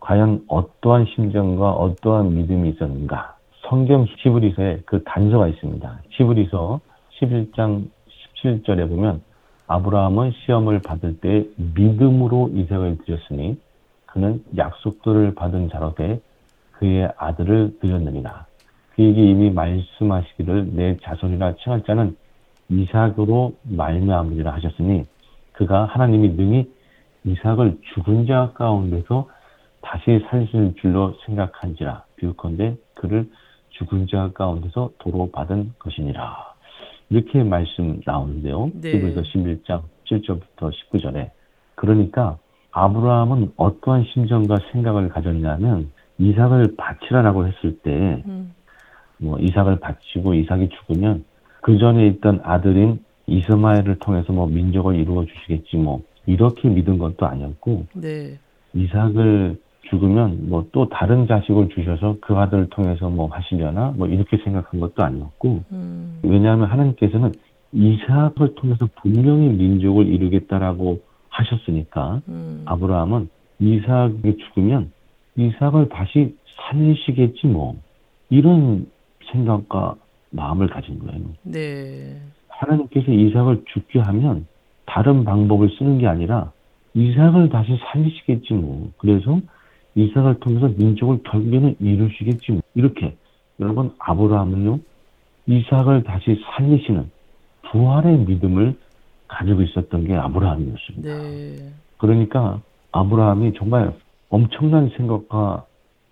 과연 0.00 0.44
어떠한 0.48 1.06
심정과 1.14 1.72
어떠한 1.72 2.34
믿음이 2.34 2.70
있었는가? 2.70 3.36
성경 3.68 4.06
시브리서에 4.22 4.82
그 4.84 5.02
단서가 5.04 5.48
있습니다. 5.48 6.00
시브리서 6.16 6.80
11장 7.20 7.88
17절에 8.42 8.88
보면 8.88 9.22
아브라함은 9.72 10.32
시험을 10.32 10.80
받을 10.80 11.18
때 11.18 11.46
믿음으로 11.56 12.50
이삭을 12.52 12.98
드렸으니 13.06 13.58
그는 14.04 14.44
약속들을 14.54 15.34
받은 15.34 15.70
자로 15.70 15.94
돼 15.94 16.20
그의 16.72 17.10
아들을 17.16 17.78
드렸느니라. 17.80 18.44
그에게 18.94 19.22
이미 19.22 19.50
말씀하시기를 19.50 20.74
내 20.74 20.98
자손이라 20.98 21.54
칭할 21.56 21.84
자는 21.84 22.14
이삭으로 22.68 23.54
말미암으리라 23.62 24.52
하셨으니 24.52 25.06
그가 25.52 25.86
하나님이 25.86 26.30
능히 26.30 26.70
이삭을 27.24 27.78
죽은 27.94 28.26
자 28.26 28.52
가운데서 28.54 29.28
다시 29.80 30.22
살릴 30.28 30.74
줄로 30.82 31.14
생각한지라 31.24 32.04
비유컨대 32.16 32.76
그를 32.94 33.26
죽은 33.70 34.06
자 34.08 34.30
가운데서 34.34 34.90
도로 34.98 35.30
받은 35.30 35.72
것이니라 35.78 36.51
이렇게 37.12 37.42
말씀 37.42 38.00
나오는데요. 38.06 38.70
네. 38.80 38.92
히브리서 38.94 39.20
11장 39.20 39.82
7절부터 40.06 40.72
19절에 40.90 41.30
그러니까 41.74 42.38
아브라함은 42.70 43.52
어떠한 43.56 44.04
심정과 44.14 44.56
생각을 44.72 45.10
가졌냐면 45.10 45.90
이삭을 46.16 46.74
바치라라고 46.78 47.46
했을 47.46 47.78
때 47.80 48.22
음, 48.26 48.54
뭐 49.18 49.38
이삭을 49.38 49.78
바치고 49.80 50.32
이삭이 50.32 50.70
죽으면 50.70 51.24
그 51.60 51.76
전에 51.76 52.06
있던 52.06 52.40
아들인 52.44 53.04
이스마엘을 53.26 53.98
통해서 53.98 54.32
뭐 54.32 54.46
민족을 54.46 54.96
이루어 54.96 55.26
주시겠지 55.26 55.76
뭐 55.76 56.02
이렇게 56.24 56.66
믿은 56.66 56.96
것도 56.96 57.26
아니었고 57.26 57.88
네. 57.92 58.38
이삭을 58.72 59.60
죽으면 59.90 60.48
뭐 60.48 60.62
또 60.72 60.88
다른 60.88 61.26
자식을 61.26 61.68
주셔서 61.68 62.16
그 62.20 62.34
아들을 62.34 62.70
통해서 62.70 63.08
뭐 63.10 63.28
하시려나 63.28 63.94
뭐 63.96 64.08
이렇게 64.08 64.38
생각한 64.38 64.80
것도 64.80 65.02
아니었고 65.04 65.64
음, 65.70 66.18
왜냐하면 66.22 66.70
하나님께서는 66.70 67.32
이삭을 67.72 68.54
통해서 68.56 68.88
분명히 69.00 69.48
민족을 69.48 70.06
이루겠다라고 70.06 71.00
하셨으니까 71.28 72.22
음, 72.28 72.62
아브라함은 72.64 73.28
이삭이 73.60 74.36
죽으면 74.38 74.92
이삭을 75.36 75.88
다시 75.90 76.36
살리시겠지 76.56 77.46
뭐 77.46 77.76
이런 78.30 78.86
생각과 79.30 79.94
마음을 80.30 80.68
가진 80.68 80.98
거예요. 80.98 81.20
네. 81.42 82.18
하나님께서 82.48 83.12
이삭을 83.12 83.64
죽게 83.72 83.98
하면 84.00 84.46
다른 84.86 85.24
방법을 85.24 85.70
쓰는 85.78 85.98
게 85.98 86.06
아니라 86.06 86.52
이삭을 86.94 87.50
다시 87.50 87.78
살리시겠지 87.92 88.54
뭐. 88.54 88.90
그래서 88.98 89.40
이삭을 89.94 90.40
통해서 90.40 90.68
민족을 90.68 91.22
결국에는 91.24 91.76
이루시겠지 91.80 92.52
뭐. 92.52 92.62
이렇게 92.74 93.14
여러분 93.60 93.92
아브라함은요 93.98 94.78
이삭을 95.46 96.04
다시 96.04 96.40
살리시는 96.56 97.10
부활의 97.70 98.18
믿음을 98.18 98.76
가지고 99.28 99.62
있었던 99.62 100.06
게 100.06 100.14
아브라함이었습니다. 100.14 101.08
네. 101.08 101.72
그러니까 101.98 102.60
아브라함이 102.92 103.54
정말 103.54 103.92
엄청난 104.28 104.90
생각과 104.96 105.64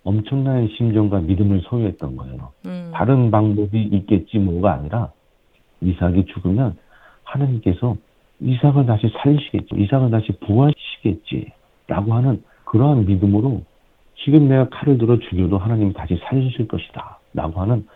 엄청난 0.02 0.68
심정과 0.76 1.20
믿음을 1.20 1.60
소유했던 1.62 2.16
거예요. 2.16 2.52
음, 2.66 2.90
다른 2.94 3.30
방법이 3.30 3.82
있겠지 3.82 4.38
뭐가 4.38 4.74
아니라 4.74 5.12
이삭이 5.82 6.26
죽으면 6.26 6.76
하나님께서 7.24 7.96
이삭을 8.40 8.86
다시 8.86 9.12
살리시겠지, 9.22 9.74
이삭을 9.76 10.10
다시 10.10 10.32
부활시키겠지라고 10.40 12.14
하는 12.14 12.42
그러한 12.64 13.04
믿음으로 13.06 13.62
지금 14.24 14.48
내가 14.48 14.68
칼을 14.68 14.98
들어 14.98 15.18
죽여도 15.18 15.58
하나님이 15.58 15.92
다시 15.92 16.18
살리실 16.24 16.68
것이다 16.68 17.18
라고 17.34 17.60
하는 17.60 17.86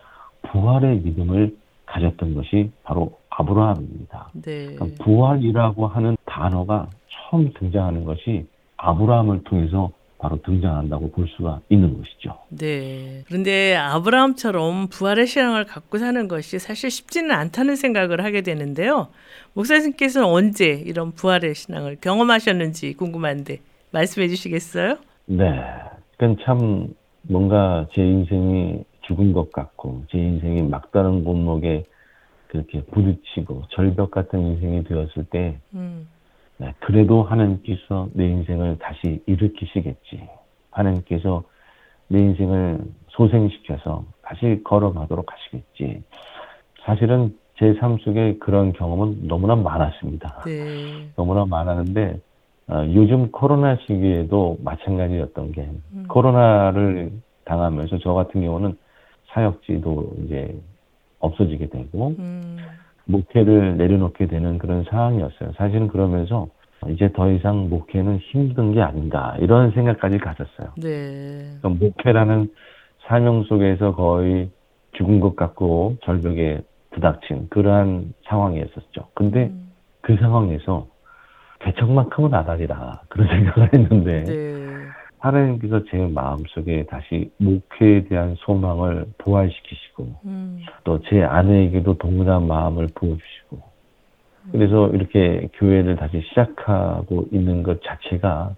부활의 0.43 0.99
믿음을 0.99 1.55
가졌던 1.85 2.35
것이 2.35 2.71
바로 2.83 3.17
아브라함입니다. 3.29 4.29
네. 4.33 4.75
그러니까 4.75 5.03
부활이라고 5.03 5.87
하는 5.87 6.17
단어가 6.25 6.89
처음 7.09 7.51
등장하는 7.53 8.05
것이 8.05 8.45
아브라함을 8.77 9.43
통해서 9.43 9.91
바로 10.17 10.41
등장한다고 10.41 11.11
볼 11.11 11.27
수가 11.27 11.59
있는 11.69 11.97
것이죠. 11.97 12.37
네. 12.49 13.23
그런데 13.27 13.75
아브라함처럼 13.75 14.87
부활의 14.87 15.27
신앙을 15.27 15.65
갖고 15.65 15.97
사는 15.97 16.27
것이 16.27 16.57
사실 16.57 16.89
쉽지는 16.89 17.31
않다는 17.31 17.75
생각을 17.75 18.23
하게 18.23 18.41
되는데요. 18.41 19.09
목사님께서는 19.53 20.27
언제 20.27 20.81
이런 20.85 21.11
부활의 21.11 21.53
신앙을 21.53 21.97
경험하셨는지 22.01 22.93
궁금한데 22.93 23.59
말씀해 23.91 24.27
주시겠어요? 24.29 24.97
네. 25.27 25.61
그건 26.17 26.37
참 26.43 26.93
뭔가 27.23 27.87
제 27.93 28.01
인생이 28.05 28.83
죽은 29.01 29.33
것 29.33 29.51
같고 29.51 30.03
제 30.09 30.17
인생이 30.17 30.63
막다른 30.63 31.23
골목에 31.23 31.83
그렇게 32.47 32.81
부딪히고 32.85 33.63
절벽 33.69 34.11
같은 34.11 34.39
인생이 34.39 34.83
되었을 34.85 35.25
때 35.29 35.59
음, 35.73 36.07
네, 36.57 36.73
그래도 36.79 37.23
하나님께서 37.23 38.09
내 38.13 38.27
인생을 38.27 38.77
다시 38.79 39.21
일으키시겠지. 39.25 40.27
하나님께서 40.71 41.43
내 42.07 42.19
인생을 42.19 42.79
소생시켜서 43.09 44.05
다시 44.21 44.61
걸어가도록 44.63 45.31
하시겠지. 45.31 46.03
사실은 46.85 47.35
제 47.57 47.73
삶 47.79 47.97
속에 48.03 48.37
그런 48.39 48.73
경험은 48.73 49.27
너무나 49.27 49.55
많았습니다. 49.55 50.43
네. 50.45 51.09
너무나 51.15 51.45
많았는데 51.45 52.19
어, 52.67 52.83
요즘 52.93 53.31
코로나 53.31 53.77
시기에도 53.77 54.57
마찬가지였던 54.63 55.51
게 55.51 55.69
음. 55.93 56.05
코로나를 56.07 57.11
당하면서 57.45 57.99
저 57.99 58.13
같은 58.13 58.41
경우는 58.41 58.75
사역지도 59.27 60.13
이제 60.23 60.55
없어지게 61.19 61.67
되고 61.69 62.15
음. 62.17 62.57
목회를 63.05 63.77
내려놓게 63.77 64.27
되는 64.27 64.57
그런 64.57 64.83
상황이었어요. 64.89 65.51
사실은 65.57 65.87
그러면서 65.87 66.47
이제 66.89 67.11
더 67.13 67.31
이상 67.31 67.69
목회는 67.69 68.17
힘든 68.17 68.73
게 68.73 68.81
아닌가 68.81 69.35
이런 69.39 69.71
생각까지 69.71 70.17
가졌어요. 70.17 70.73
네. 70.77 71.57
그러니까 71.61 71.69
목회라는 71.69 72.49
사명 73.07 73.43
속에서 73.43 73.93
거의 73.93 74.49
죽은 74.93 75.19
것 75.19 75.35
같고 75.35 75.97
절벽에 76.03 76.61
부닥친 76.91 77.49
그러한 77.49 78.13
상황이었었죠. 78.27 79.07
근데 79.13 79.45
음. 79.45 79.71
그 80.01 80.15
상황에서 80.17 80.87
개척만큼은 81.65 82.29
나다리라 82.29 83.01
그런 83.09 83.27
생각을 83.33 83.73
했는데 83.73 84.23
네. 84.23 84.65
하나님께서 85.19 85.83
제 85.89 85.97
마음속에 85.97 86.85
다시 86.85 87.31
목회에 87.37 88.03
대한 88.05 88.35
소망을 88.39 89.05
부활시키시고 89.17 90.15
음. 90.25 90.63
또제 90.83 91.23
아내에게도 91.23 91.97
동일한 91.97 92.47
마음을 92.47 92.87
부어주시고 92.93 93.75
그래서 94.51 94.89
이렇게 94.89 95.49
교회를 95.55 95.95
다시 95.95 96.21
시작하고 96.29 97.25
있는 97.31 97.63
것 97.63 97.81
자체가 97.83 98.55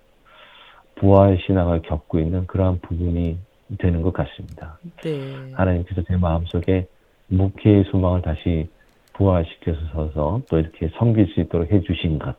부활 0.96 1.38
신앙을 1.46 1.84
겪고 1.84 2.20
있는 2.20 2.46
그러한 2.48 2.80
부분이 2.82 3.38
되는 3.78 4.02
것 4.02 4.12
같습니다. 4.12 4.78
네. 5.04 5.54
하나님께서 5.54 6.02
제 6.04 6.18
마음속에 6.18 6.88
목회의 7.28 7.86
소망을 7.86 8.22
다시 8.22 8.68
부활시켜서 9.14 10.42
또 10.50 10.60
이렇게 10.60 10.90
섬길 10.98 11.28
수 11.28 11.40
있도록 11.40 11.72
해주신 11.72 12.20
것 12.20 12.36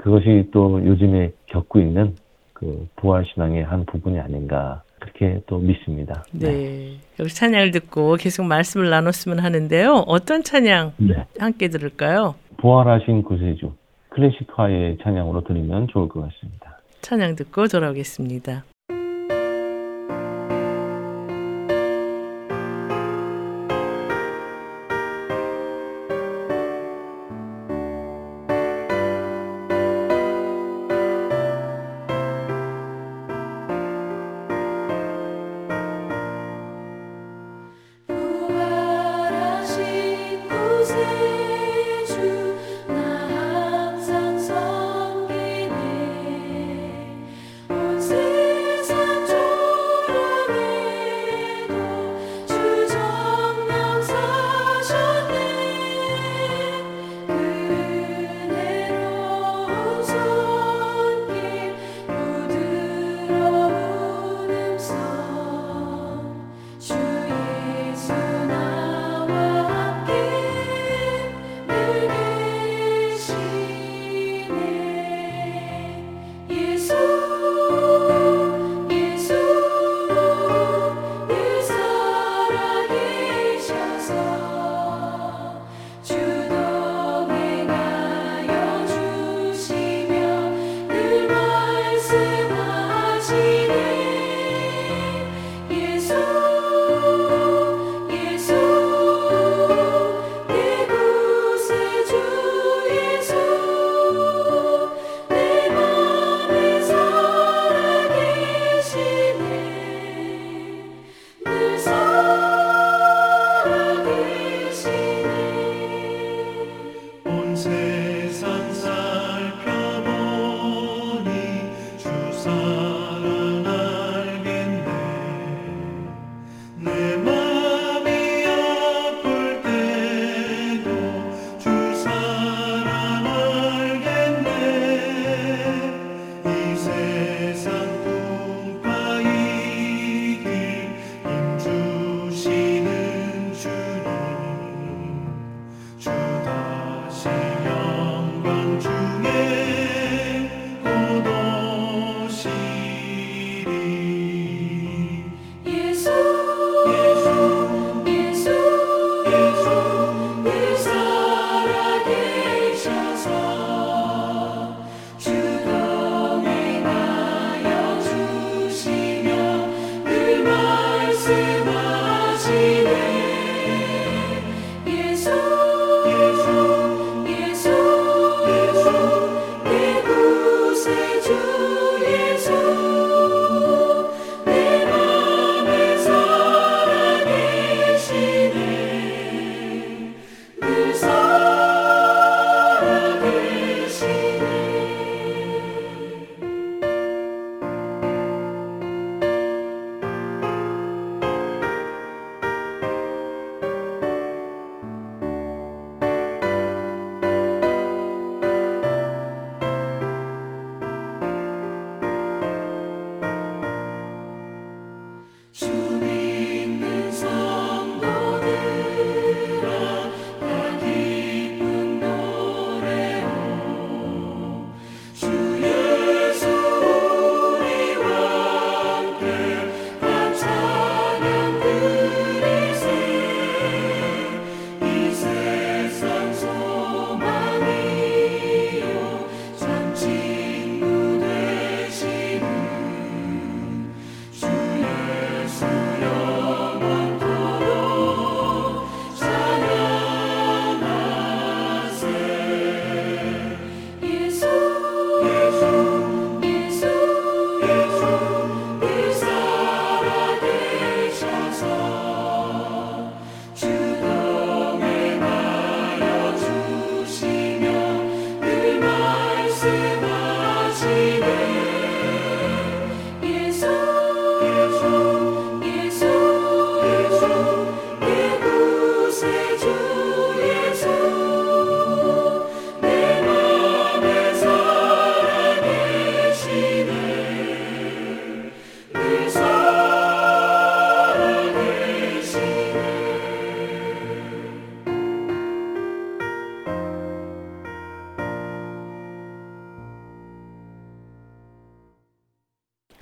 그것이 0.00 0.48
또 0.50 0.84
요즘에 0.84 1.32
겪고 1.46 1.78
있는 1.78 2.14
그 2.54 2.88
부활 2.96 3.24
신앙의 3.26 3.64
한 3.64 3.84
부분이 3.84 4.18
아닌가 4.18 4.82
그렇게 4.98 5.40
또 5.46 5.58
믿습니다. 5.58 6.24
네. 6.32 6.96
여기 7.18 7.30
찬양을 7.30 7.70
듣고 7.70 8.16
계속 8.16 8.44
말씀을 8.44 8.90
나눴으면 8.90 9.38
하는데요. 9.38 10.04
어떤 10.06 10.42
찬양 10.42 10.92
네. 10.98 11.26
함께 11.38 11.68
들을까요? 11.68 12.34
부활하신 12.58 13.22
구세주 13.22 13.72
클래식화의 14.10 14.98
찬양으로 15.02 15.44
드리면 15.44 15.88
좋을 15.88 16.08
것 16.08 16.20
같습니다. 16.22 16.78
찬양 17.00 17.36
듣고 17.36 17.68
돌아오겠습니다. 17.68 18.64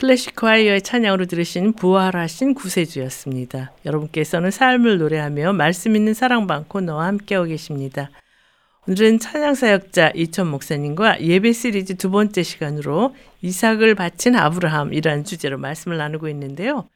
클래식 0.08 0.36
콰이어의 0.36 0.80
찬양으로 0.80 1.26
들으신 1.26 1.74
부활하신 1.74 2.54
구세주였습니다. 2.54 3.72
여러분께서는 3.84 4.50
삶을 4.50 4.96
노래하며 4.96 5.52
말씀 5.52 5.96
있는 5.96 6.14
사랑방 6.14 6.64
코너와 6.66 7.04
함께하고 7.08 7.48
계십니다. 7.48 8.08
오늘은 8.86 9.18
찬양사역자 9.18 10.12
이천 10.14 10.46
목사님과 10.46 11.20
예배 11.20 11.52
시리즈 11.52 11.98
두 11.98 12.10
번째 12.10 12.42
시간으로 12.42 13.14
이삭을 13.42 13.96
바친 13.96 14.34
아브라함이라는 14.34 15.24
주제로 15.24 15.58
말씀을 15.58 15.98
나누고 15.98 16.28
있는데요. 16.28 16.88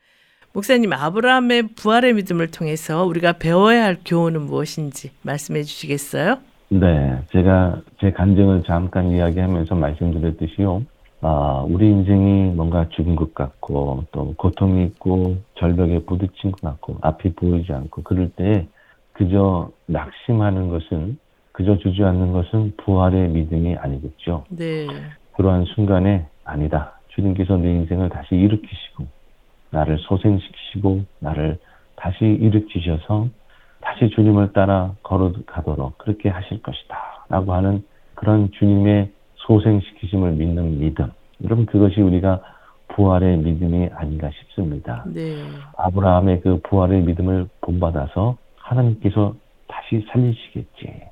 목사님, 0.55 0.95
아브라함의 0.95 1.75
부활의 1.77 2.15
믿음을 2.15 2.51
통해서 2.51 3.05
우리가 3.05 3.35
배워야 3.35 3.85
할 3.85 3.99
교훈은 4.07 4.41
무엇인지 4.41 5.11
말씀해 5.21 5.65
주시겠어요? 5.65 6.39
네, 6.71 7.19
제가 7.31 7.83
제 8.01 8.11
간증을 8.11 8.63
잠깐 8.67 9.11
이야기하면서 9.11 9.75
말씀드렸듯이요. 9.75 10.87
아, 11.25 11.65
우리 11.69 11.89
인생이 11.89 12.53
뭔가 12.57 12.89
죽은 12.89 13.15
것 13.15 13.33
같고 13.33 14.05
또 14.11 14.35
고통이 14.35 14.85
있고 14.87 15.37
절벽에 15.55 16.01
부딪힌 16.01 16.51
것 16.51 16.61
같고 16.61 16.99
앞이 17.01 17.35
보이지 17.35 17.73
않고 17.73 18.03
그럴 18.03 18.29
때 18.31 18.67
그저 19.13 19.71
낙심하는 19.87 20.69
것은 20.69 21.19
그저 21.53 21.79
주저앉는 21.79 22.33
것은 22.33 22.73
부활의 22.79 23.29
믿음이 23.29 23.77
아니겠죠. 23.77 24.45
네. 24.49 24.89
그러한 25.37 25.67
순간에 25.67 26.27
아니다. 26.45 26.99
주님께서 27.09 27.57
내 27.57 27.71
인생을 27.71 28.09
다시 28.09 28.35
일으키시고 28.35 29.07
나를 29.71 29.99
소생시키시고 30.01 31.05
나를 31.21 31.59
다시 31.95 32.25
일으키셔서 32.25 33.29
다시 33.81 34.11
주님을 34.11 34.53
따라 34.53 34.95
걸어가도록 35.05 35.99
그렇게 35.99 36.29
하실 36.29 36.61
것이다. 36.63 37.27
라고 37.29 37.53
하는 37.53 37.85
그런 38.15 38.51
주님의 38.59 39.13
소생시키심을 39.47 40.33
믿는 40.33 40.79
믿음. 40.79 41.11
여러분 41.45 41.67
그것이 41.67 42.01
우리가 42.01 42.41
부활의 42.89 43.39
믿음이 43.39 43.89
아닌가 43.95 44.31
싶습니다. 44.31 45.05
네. 45.07 45.37
아브라함의 45.79 46.41
그 46.43 46.61
부활의 46.63 47.03
믿음을 47.03 47.49
본받아서 47.61 48.37
하나님께서 48.57 49.35
다시 49.67 50.05
살리시겠지. 50.11 51.03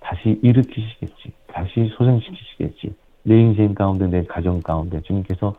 다시 0.00 0.38
일으키시겠지. 0.42 1.32
다시 1.48 1.90
소생시키시겠지. 1.96 2.94
내 3.24 3.40
인생 3.40 3.74
가운데 3.74 4.06
내 4.06 4.24
가정 4.24 4.62
가운데 4.62 5.00
주님께서 5.02 5.54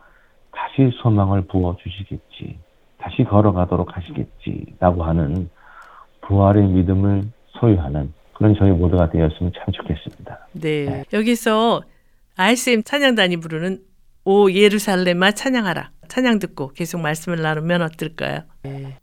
다시 0.50 0.90
소망을 1.02 1.42
부어 1.42 1.76
주시겠지. 1.76 2.58
다시 2.98 3.22
걸어가도록 3.24 3.96
하시겠지. 3.96 4.74
라고 4.80 5.04
하는 5.04 5.48
부활의 6.22 6.66
믿음을 6.68 7.24
소유하는 7.60 8.12
그런 8.32 8.54
저희 8.54 8.70
모두가 8.70 9.10
되었으면 9.10 9.52
참 9.54 9.66
좋겠습니다. 9.72 10.46
네. 10.54 10.84
네. 10.86 11.04
여기서 11.12 11.82
RCM 12.40 12.84
찬양단이 12.84 13.36
부르는 13.36 13.82
오 14.24 14.50
예루살렘아 14.50 15.32
찬양하라. 15.32 15.92
찬양 16.08 16.38
듣고 16.38 16.72
계속 16.72 17.02
말씀을 17.02 17.42
나누면 17.42 17.82
어떨까요? 17.82 18.44
네. 18.62 18.98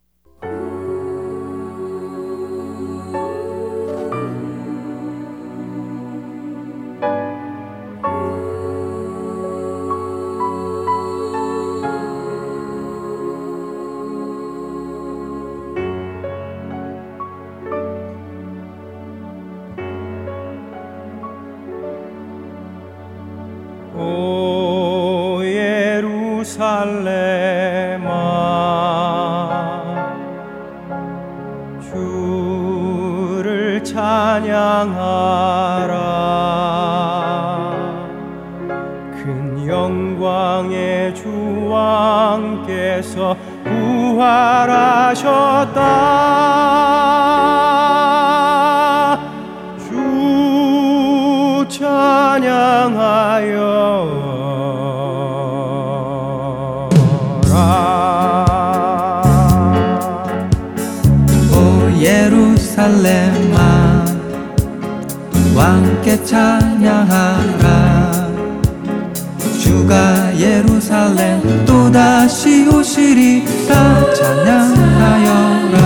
주가 69.78 70.36
예루살렘 70.36 71.64
또다시 71.66 72.68
오시리라 72.68 74.12
찬양하여라. 74.12 75.78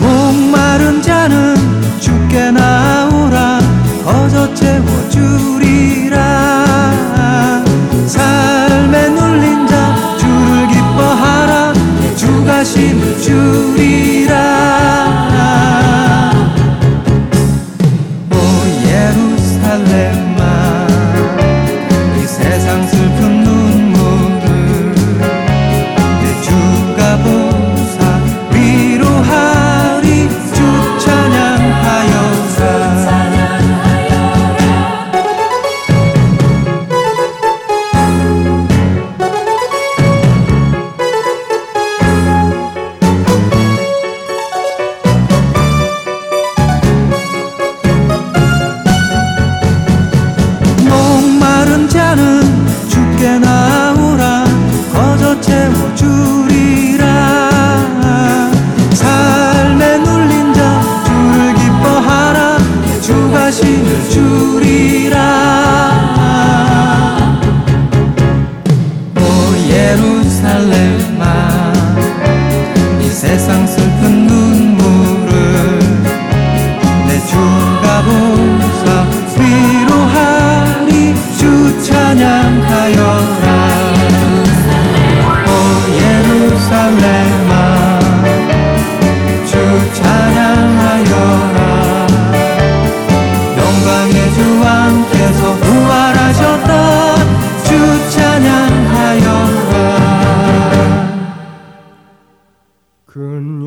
목마른 0.00 1.00
자는 1.00 1.56
주께 1.98 2.50
나오라. 2.50 3.58
거저 4.04 4.52
채워주리라. 4.52 6.18
삶에 8.06 9.08
눌린 9.08 9.66
자 9.66 9.96
주를 10.18 10.68
기뻐하라. 10.68 11.72
주가 12.16 12.62
심을 12.64 13.18
주리라 13.22 14.63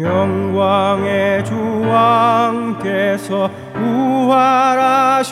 영광의 0.08 1.44
주 1.44 1.54
왕께서 1.88 3.50
부활하셨다 3.74 5.28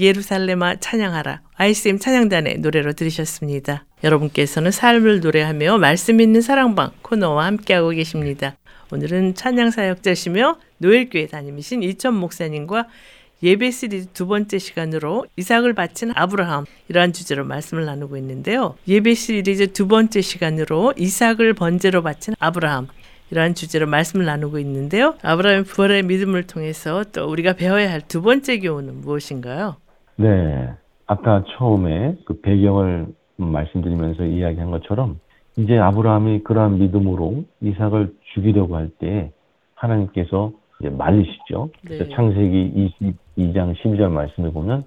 오 0.00 0.02
예루살렘아 0.02 0.76
찬양하라 0.76 1.42
ICM 1.56 1.98
찬양단의 1.98 2.58
노래로 2.58 2.94
들으셨습니다. 2.94 3.84
여러분께서는 4.02 4.70
삶을 4.70 5.20
노래하며 5.20 5.76
말씀 5.78 6.20
있는 6.20 6.40
사랑방 6.40 6.90
코너와 7.02 7.44
함께하고 7.44 7.90
계십니다. 7.90 8.56
오늘은 8.90 9.34
찬양 9.34 9.70
사역자시며 9.70 10.58
노엘교회 10.78 11.26
담임이신 11.26 11.82
이천 11.82 12.14
목사님과 12.14 12.88
예배 13.42 13.70
시리즈 13.70 14.08
두 14.12 14.26
번째 14.26 14.58
시간으로 14.58 15.26
이삭을 15.36 15.74
바친 15.74 16.12
아브라함 16.14 16.64
이러한 16.88 17.12
주제로 17.12 17.44
말씀을 17.44 17.84
나누고 17.84 18.16
있는데요. 18.16 18.76
예배 18.88 19.14
시리즈 19.14 19.72
두 19.72 19.86
번째 19.86 20.22
시간으로 20.22 20.94
이삭을 20.96 21.54
번제로 21.54 22.02
바친 22.02 22.34
아브라함 22.38 22.88
이러한 23.30 23.54
주제로 23.54 23.86
말씀을 23.86 24.26
나누고 24.26 24.58
있는데요. 24.58 25.16
아브라함의 25.22 25.64
부활의 25.64 26.02
믿음을 26.02 26.46
통해서 26.46 27.04
또 27.12 27.30
우리가 27.30 27.52
배워야 27.52 27.90
할 27.90 28.00
두 28.08 28.22
번째 28.22 28.58
교훈은 28.58 29.02
무엇인가요? 29.02 29.76
네. 30.20 30.70
아까 31.06 31.42
처음에 31.56 32.16
그 32.26 32.40
배경을 32.42 33.06
말씀드리면서 33.38 34.24
이야기한 34.24 34.70
것처럼 34.70 35.18
이제 35.56 35.78
아브라함이 35.78 36.42
그러한 36.44 36.78
믿음으로 36.78 37.44
이삭을 37.62 38.12
죽이려고 38.34 38.76
할 38.76 38.90
때 38.98 39.32
하나님께서 39.74 40.52
이제 40.78 40.90
말리시죠. 40.90 41.70
네. 41.88 42.08
창세기 42.10 42.92
22장 43.38 43.74
12절 43.74 44.10
말씀을 44.10 44.52
보면 44.52 44.84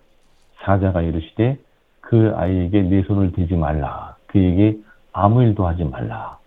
사자가 0.61 1.01
이르시되 1.01 1.57
그 2.01 2.31
아이에게 2.35 2.83
내 2.83 3.01
손을 3.01 3.31
대지 3.31 3.55
말라. 3.55 4.15
그에게 4.27 4.77
아무 5.11 5.41
일도 5.41 5.65
하지 5.65 5.83
말라. 5.83 6.37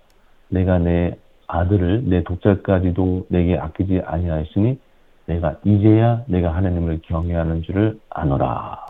내가 0.49 0.78
내 0.78 1.16
아들을 1.49 2.05
내 2.05 2.22
독자까지도 2.22 3.26
내게 3.30 3.59
아끼지 3.59 4.03
아니하였으니 4.05 4.78
내가 5.27 5.57
이제야 5.64 6.22
내가 6.27 6.55
하나님을 6.55 7.01
경외하는 7.03 7.62
줄을 7.62 7.99
아노라. 8.11 8.87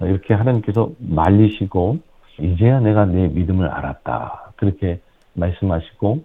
이렇게 0.00 0.34
하나님께서 0.34 0.90
말리시고 0.98 1.98
이제야 2.40 2.80
내가 2.80 3.06
내 3.06 3.28
믿음을 3.28 3.68
알았다. 3.68 4.52
그렇게 4.56 5.00
말씀하시고 5.34 6.24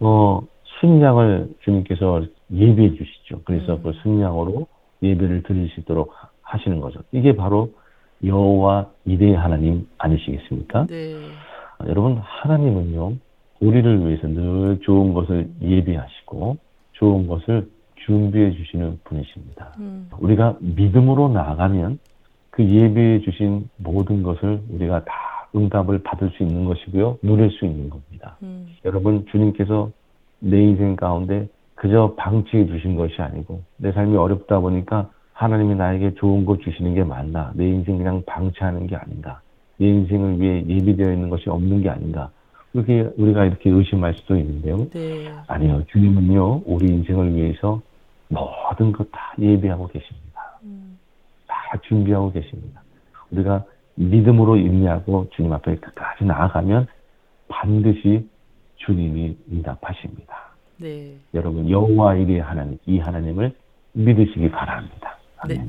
어 0.00 0.40
순양을 0.80 1.54
주님께서 1.60 2.24
예비해 2.52 2.94
주시죠. 2.94 3.42
그래서 3.44 3.80
그 3.80 3.92
순양으로 4.02 4.66
예배를 5.02 5.42
드리시도록 5.44 6.12
하시는 6.42 6.80
거죠. 6.80 7.00
이게 7.12 7.36
바로 7.36 7.70
여호와 8.24 8.86
이레의 9.04 9.36
하나님 9.36 9.86
아니시겠습니까? 9.98 10.86
네. 10.86 11.14
아, 11.78 11.86
여러분 11.88 12.18
하나님은요 12.18 13.14
우리를 13.60 14.06
위해서 14.06 14.26
늘 14.28 14.80
좋은 14.82 15.14
것을 15.14 15.48
예비하시고 15.60 16.56
좋은 16.92 17.26
것을 17.26 17.68
준비해 18.04 18.52
주시는 18.52 19.00
분이십니다. 19.04 19.72
음. 19.78 20.08
우리가 20.18 20.56
믿음으로 20.60 21.28
나아가면 21.28 21.98
그 22.50 22.64
예비해 22.64 23.20
주신 23.20 23.68
모든 23.76 24.22
것을 24.22 24.60
우리가 24.70 25.04
다 25.04 25.12
응답을 25.56 26.02
받을 26.02 26.30
수 26.30 26.42
있는 26.42 26.64
것이고요 26.64 27.18
누릴 27.22 27.50
수 27.50 27.64
있는 27.64 27.90
겁니다. 27.90 28.36
음. 28.42 28.68
여러분 28.84 29.24
주님께서 29.30 29.90
내 30.40 30.60
인생 30.60 30.96
가운데 30.96 31.48
그저 31.74 32.14
방치해 32.16 32.66
주신 32.66 32.96
것이 32.96 33.20
아니고 33.20 33.62
내 33.76 33.92
삶이 33.92 34.16
어렵다 34.16 34.60
보니까 34.60 35.10
하나님이 35.32 35.74
나에게 35.74 36.14
좋은 36.14 36.44
거 36.44 36.56
주시는 36.58 36.94
게 36.94 37.02
맞나 37.02 37.52
내 37.54 37.66
인생 37.66 37.98
그냥 37.98 38.22
방치하는 38.26 38.86
게 38.86 38.96
아닌가 38.96 39.40
내 39.78 39.86
인생을 39.86 40.40
위해 40.40 40.64
예비되어 40.68 41.12
있는 41.12 41.30
것이 41.30 41.48
없는 41.48 41.82
게 41.82 41.90
아닌가 41.90 42.30
그렇게 42.72 43.08
우리가 43.16 43.44
이렇게 43.46 43.70
의심할 43.70 44.14
수도 44.14 44.36
있는데요 44.36 44.88
네. 44.90 45.32
아니요 45.48 45.84
주님은요 45.90 46.62
우리 46.66 46.86
인생을 46.86 47.34
위해서 47.34 47.80
모든 48.34 48.92
것 48.92 49.10
다 49.10 49.32
예비하고 49.38 49.88
계십니다 49.88 50.58
음. 50.64 50.98
다 51.46 51.78
준비하고 51.88 52.32
계십니다 52.32 52.82
우리가 53.30 53.64
믿음으로 53.96 54.56
인내하고 54.56 55.28
주님 55.36 55.52
앞에 55.52 55.76
끝까지 55.76 56.24
나아가면 56.24 56.86
반드시 57.48 58.28
주님이 58.76 59.36
응답하십니다. 59.52 60.34
네. 60.78 61.14
여러분 61.32 61.70
여호와 61.70 62.16
일의 62.16 62.40
하나님 62.40 62.78
이 62.86 62.98
하나님을 62.98 63.54
믿으시기 63.92 64.50
바랍니다. 64.50 65.16
아멘. 65.38 65.58
네. 65.58 65.68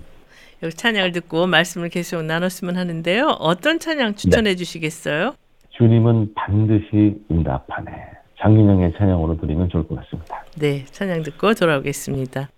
여기 0.64 0.74
찬양을 0.74 1.12
듣고 1.12 1.46
말씀을 1.48 1.90
계속 1.90 2.24
나눴으면 2.24 2.76
하는데요. 2.78 3.28
어떤 3.40 3.78
찬양 3.80 4.16
추천해 4.16 4.52
네. 4.52 4.56
주시겠어요? 4.56 5.36
주님은 5.72 6.34
반드시 6.34 7.22
응답하네. 7.30 7.92
장윤영의 8.40 8.94
찬양으로 8.98 9.38
드리면 9.38 9.70
좋을 9.70 9.88
것 9.88 9.96
같습니다. 9.96 10.44
네, 10.58 10.84
찬양 10.86 11.24
듣고 11.24 11.54
돌아오겠습니다. 11.54 12.50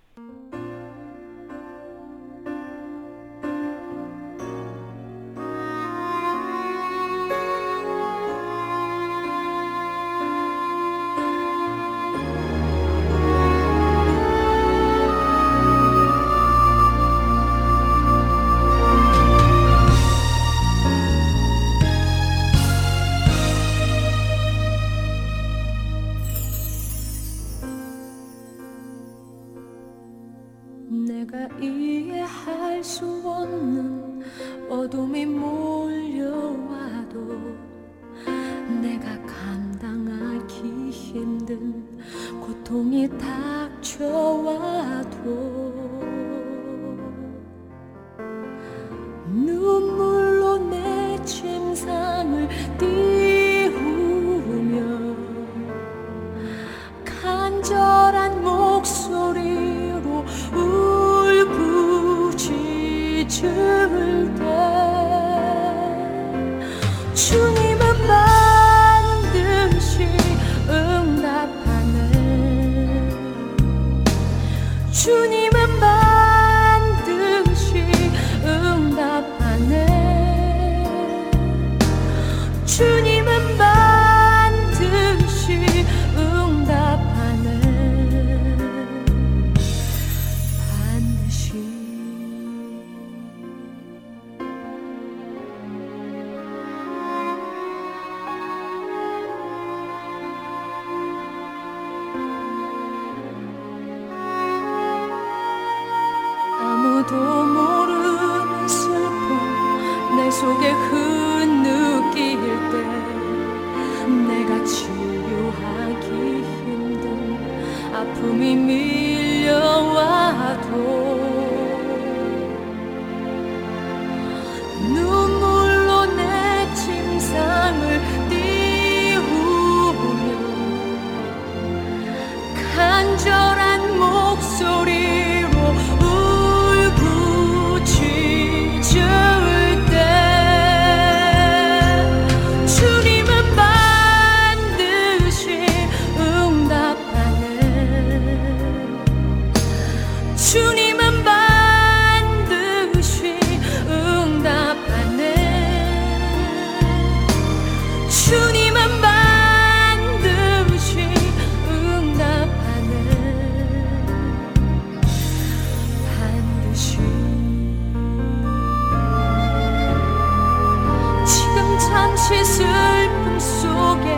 속에 173.97 174.15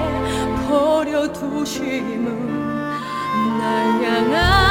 버려두심은 0.67 2.25
날 3.57 4.03
향한 4.03 4.68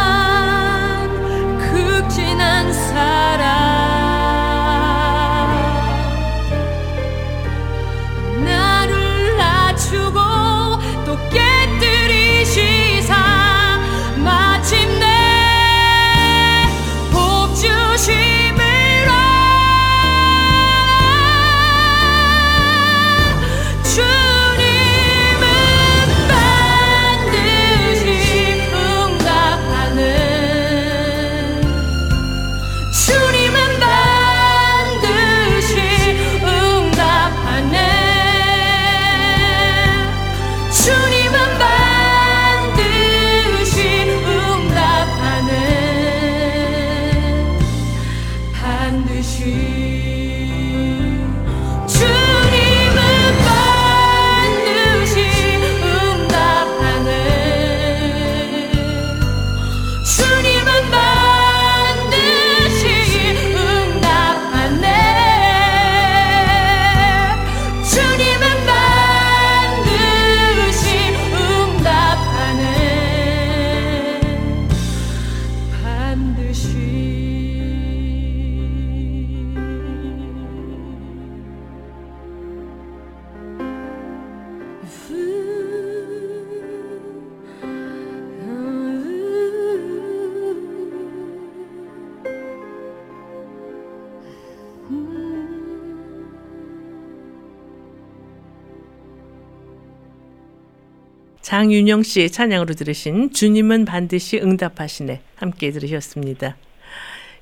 장윤영 101.48 102.02
씨의 102.02 102.28
찬양으로 102.28 102.74
들으신 102.74 103.32
주님은 103.32 103.86
반드시 103.86 104.36
응답하시네 104.36 105.22
함께 105.34 105.70
들으셨습니다. 105.70 106.58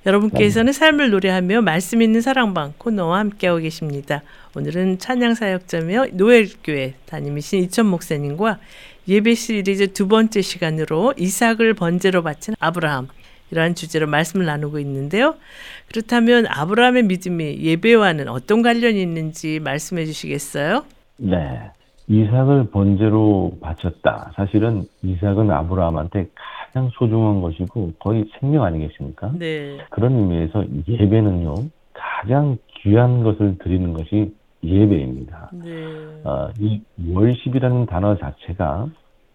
여러분께서는 0.06 0.72
삶을 0.72 1.10
노래하며 1.10 1.62
말씀 1.62 2.00
있는 2.00 2.20
사랑방 2.20 2.72
코너와 2.78 3.18
함께하고 3.18 3.58
계십니다. 3.58 4.22
오늘은 4.54 5.00
찬양 5.00 5.34
사역자며 5.34 6.06
노엘교회 6.12 6.94
담임이신 7.06 7.64
이천 7.64 7.86
목사님과 7.86 8.60
예배 9.08 9.34
시리즈 9.34 9.92
두 9.92 10.06
번째 10.06 10.40
시간으로 10.40 11.12
이삭을 11.16 11.74
번제로 11.74 12.22
바친 12.22 12.54
아브라함 12.60 13.08
이러한 13.50 13.74
주제로 13.74 14.06
말씀을 14.06 14.46
나누고 14.46 14.78
있는데요. 14.78 15.34
그렇다면 15.88 16.46
아브라함의 16.46 17.02
믿음이 17.02 17.58
예배와는 17.60 18.28
어떤 18.28 18.62
관련이 18.62 19.02
있는지 19.02 19.58
말씀해 19.58 20.06
주시겠어요? 20.06 20.84
네. 21.16 21.72
이삭을 22.08 22.70
번제로 22.70 23.52
바쳤다. 23.60 24.30
사실은 24.36 24.84
이삭은 25.02 25.50
아브라함한테 25.50 26.28
가장 26.34 26.88
소중한 26.92 27.40
것이고 27.40 27.92
거의 27.98 28.24
생명 28.38 28.64
아니겠습니까? 28.64 29.32
네. 29.38 29.78
그런 29.90 30.12
의미에서 30.12 30.64
예배는요, 30.88 31.54
가장 31.92 32.58
귀한 32.78 33.22
것을 33.22 33.58
드리는 33.58 33.92
것이 33.92 34.34
예배입니다. 34.62 35.50
네. 35.52 35.84
어, 36.24 36.48
이 36.58 36.80
월십이라는 37.12 37.86
단어 37.86 38.16
자체가 38.16 38.88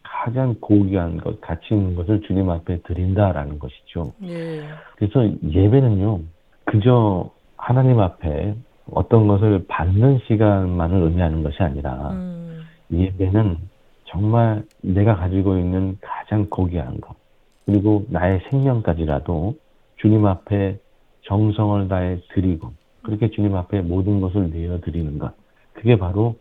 가장 0.03 0.55
고귀한 0.59 1.17
것, 1.17 1.41
가치 1.41 1.73
있는 1.73 1.95
것을 1.95 2.21
주님 2.21 2.49
앞에 2.49 2.81
드린다라는 2.83 3.59
것이죠. 3.59 4.13
네. 4.19 4.61
그래서 4.95 5.27
예배는요, 5.43 6.19
그저 6.65 7.29
하나님 7.57 7.99
앞에 7.99 8.55
어떤 8.91 9.27
것을 9.27 9.65
받는 9.67 10.19
시간만을 10.27 11.01
의미하는 11.03 11.43
것이 11.43 11.61
아니라 11.61 12.11
음, 12.11 12.40
예배는 12.91 13.57
정말 14.05 14.63
내가 14.81 15.15
가지고 15.15 15.57
있는 15.57 15.97
가장 16.01 16.47
고귀한 16.49 16.99
것, 16.99 17.15
그리고 17.65 18.05
나의 18.09 18.41
생명까지라도 18.49 19.57
주님 19.97 20.25
앞에 20.25 20.77
정성을 21.23 21.87
다해 21.87 22.19
드리고, 22.33 22.73
그렇게 23.03 23.29
주님 23.31 23.55
앞에 23.55 23.81
모든 23.81 24.19
것을 24.19 24.49
내어드리는 24.49 25.17
것. 25.19 25.33
그게 25.73 25.97
바로 25.97 26.35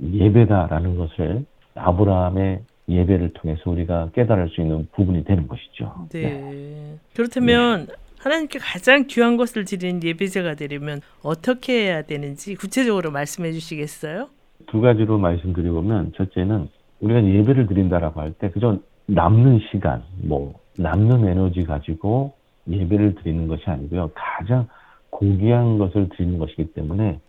예배다라는 0.00 0.96
것을 0.96 1.44
아브라함의 1.74 2.62
예배를 2.88 3.32
통해서 3.34 3.70
우리가 3.70 4.10
깨달을 4.14 4.48
수 4.50 4.60
있는 4.60 4.88
부분이 4.92 5.24
되는 5.24 5.46
것이죠. 5.46 6.08
네. 6.10 6.98
그렇다면 7.14 7.86
하나님께 8.18 8.58
가장 8.58 9.06
귀한 9.08 9.36
것을 9.36 9.64
드리는 9.64 10.02
예배자가 10.02 10.54
되려면 10.54 11.00
어떻게 11.22 11.84
해야 11.84 12.02
되는지 12.02 12.54
구체적으로 12.54 13.10
말씀해 13.10 13.52
주시겠어요? 13.52 14.28
두 14.66 14.80
가지로 14.80 15.18
말씀드려보면, 15.18 16.12
첫째는 16.16 16.68
우리가 17.00 17.24
예배를 17.24 17.66
드린다라고 17.66 18.20
할 18.20 18.32
때, 18.32 18.50
그저 18.50 18.78
남는 19.06 19.60
시간, 19.70 20.02
뭐, 20.22 20.54
남는 20.78 21.26
에너지 21.28 21.64
가지고 21.64 22.32
예배를 22.68 23.16
드리는 23.16 23.46
것이 23.48 23.62
아니고요. 23.66 24.10
가장 24.14 24.68
고귀한 25.10 25.78
것을 25.78 26.08
드리는 26.10 26.38
것이기 26.38 26.72
때문에 26.72 27.20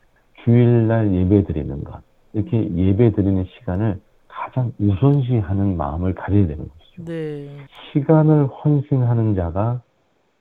주일날 0.43 1.13
예배 1.13 1.43
드리는 1.45 1.83
것, 1.83 2.01
이렇게 2.33 2.69
예배 2.75 3.11
드리는 3.11 3.45
시간을 3.57 3.99
가장 4.27 4.71
우선시하는 4.79 5.77
마음을 5.77 6.13
가져야 6.13 6.47
되는 6.47 6.67
것이죠. 6.67 7.05
네. 7.05 7.49
시간을 7.91 8.47
헌신하는 8.47 9.35
자가 9.35 9.81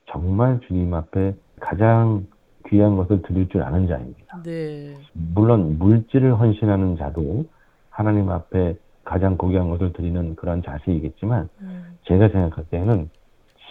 정말 0.09 0.59
주님 0.67 0.93
앞에 0.93 1.33
가장 1.59 2.25
귀한 2.73 2.95
것을 2.95 3.21
드릴 3.21 3.47
줄 3.49 3.61
아는 3.61 3.87
자입니다. 3.87 4.41
네. 4.43 4.97
물론 5.13 5.77
물질을 5.77 6.39
헌신하는 6.39 6.97
자도 6.97 7.45
하나님 7.91 8.29
앞에 8.31 8.75
가장 9.03 9.37
고귀한 9.37 9.69
것을 9.69 9.93
드리는 9.93 10.35
그런 10.35 10.63
자세이겠지만 10.63 11.49
음, 11.61 11.97
제가 12.05 12.29
생각할 12.29 12.65
때는 12.71 13.11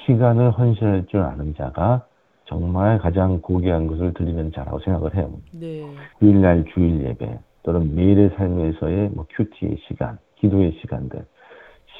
시간을 0.07 0.53
헌신할 0.53 1.07
줄 1.07 1.20
아는 1.20 1.55
자가 1.57 2.07
정말 2.44 2.98
가장 2.98 3.40
고귀한 3.40 3.88
것을 3.88 4.14
드리는 4.14 4.53
자라고 4.53 4.78
생각을 4.78 5.16
해요. 5.16 5.32
네. 5.53 5.84
주일날 6.20 6.64
주일 6.72 7.05
예배 7.05 7.40
또는 7.64 7.96
매일의 7.96 8.30
삶에서의 8.36 9.11
뭐 9.14 9.26
큐티의 9.30 9.78
시간, 9.88 10.18
기도의 10.36 10.78
시간들 10.80 11.24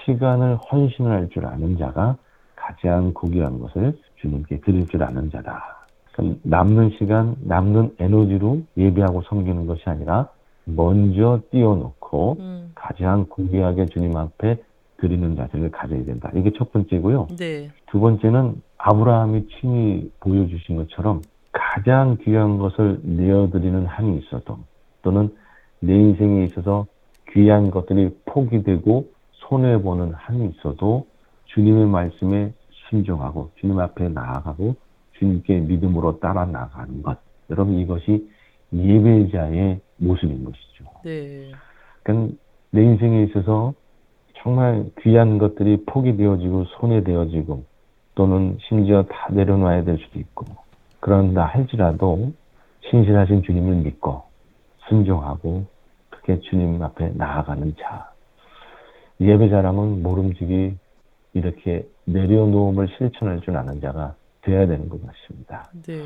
시간을 0.05 0.57
헌신할 0.70 1.30
줄 1.30 1.46
아는 1.46 1.78
자가 1.78 2.16
가장 2.55 3.12
고귀한 3.12 3.59
것을 3.59 3.98
주님께 4.20 4.61
드릴 4.61 4.86
줄 4.86 5.03
아는 5.03 5.30
자다. 5.30 5.81
남는 6.42 6.90
시간, 6.98 7.36
남는 7.40 7.96
에너지로 7.98 8.62
예배하고 8.76 9.22
섬기는 9.22 9.66
것이 9.66 9.82
아니라 9.86 10.28
먼저 10.64 11.40
띄워놓고 11.50 12.36
음, 12.38 12.72
가장 12.74 13.26
고귀하게 13.28 13.86
주님 13.86 14.16
앞에 14.16 14.58
드리는 14.98 15.34
자세를 15.36 15.70
가져야 15.70 16.04
된다. 16.04 16.30
이게 16.34 16.52
첫 16.56 16.70
번째고요. 16.72 17.28
네. 17.38 17.70
두 17.90 17.98
번째는 17.98 18.62
아브라함이 18.78 19.48
친히 19.48 20.10
보여주신 20.20 20.76
것처럼 20.76 21.22
가장 21.50 22.16
귀한 22.22 22.58
것을 22.58 23.00
내어드리는 23.02 23.86
한이 23.86 24.18
있어도 24.18 24.58
또는 25.02 25.34
내 25.80 25.94
인생에 25.94 26.44
있어서 26.44 26.86
귀한 27.32 27.70
것들이 27.70 28.16
포기되고 28.26 29.06
손해보는 29.32 30.12
한이 30.14 30.50
있어도 30.50 31.06
주님의 31.46 31.86
말씀에 31.86 32.52
순종하고 32.88 33.50
주님 33.60 33.78
앞에 33.78 34.08
나아가고 34.08 34.76
주님께 35.22 35.60
믿음으로 35.60 36.18
따라 36.18 36.44
나가는 36.44 37.02
것. 37.02 37.16
여러분 37.48 37.78
이것이 37.78 38.28
예배자의 38.72 39.80
모습인 39.98 40.44
것이죠. 40.44 40.84
네. 41.04 41.52
그러니까 42.02 42.34
내 42.70 42.82
인생에 42.82 43.22
있어서 43.24 43.72
정말 44.38 44.86
귀한 45.00 45.38
것들이 45.38 45.84
포기되어지고 45.86 46.64
손해되어지고 46.64 47.64
또는 48.16 48.58
심지어 48.68 49.04
다 49.04 49.28
내려놔야 49.30 49.84
될 49.84 49.98
수도 49.98 50.18
있고 50.18 50.44
그런다 51.00 51.44
할지라도 51.44 52.32
신실하신 52.90 53.42
주님을 53.44 53.76
믿고 53.76 54.22
순종하고 54.88 55.64
크게 56.10 56.40
주님 56.40 56.82
앞에 56.82 57.12
나아가는 57.14 57.74
자. 57.76 58.10
예배자라면 59.20 60.02
모름지기 60.02 60.76
이렇게 61.34 61.86
내려놓음을 62.06 62.88
실천할 62.98 63.40
줄 63.42 63.56
아는 63.56 63.80
자가 63.80 64.16
되어야 64.43 64.66
되는 64.66 64.88
것 64.88 65.01
같습니다. 65.07 65.70
네. 65.86 66.03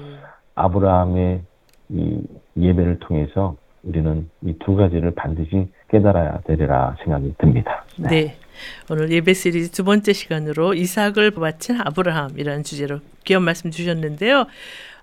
아브라함의 0.55 1.43
이 1.91 2.21
예배를 2.57 2.99
통해서 3.01 3.57
우리는 3.83 4.29
이 4.45 4.55
두 4.65 4.75
가지를 4.75 5.13
반드시 5.15 5.69
깨달아야 5.91 6.41
되리라 6.47 6.97
생각이 7.05 7.35
듭니다. 7.39 7.85
네. 7.99 8.37
오늘 8.91 9.11
예배 9.11 9.33
시리즈 9.35 9.71
두 9.71 9.85
번째 9.85 10.13
시간으로 10.13 10.75
이삭을 10.75 11.33
바친 11.33 11.81
아브라함이라는 11.81 12.65
주제로 12.65 12.99
귀한 13.25 13.43
말씀 13.43 13.71
주셨는데요. 13.71 14.47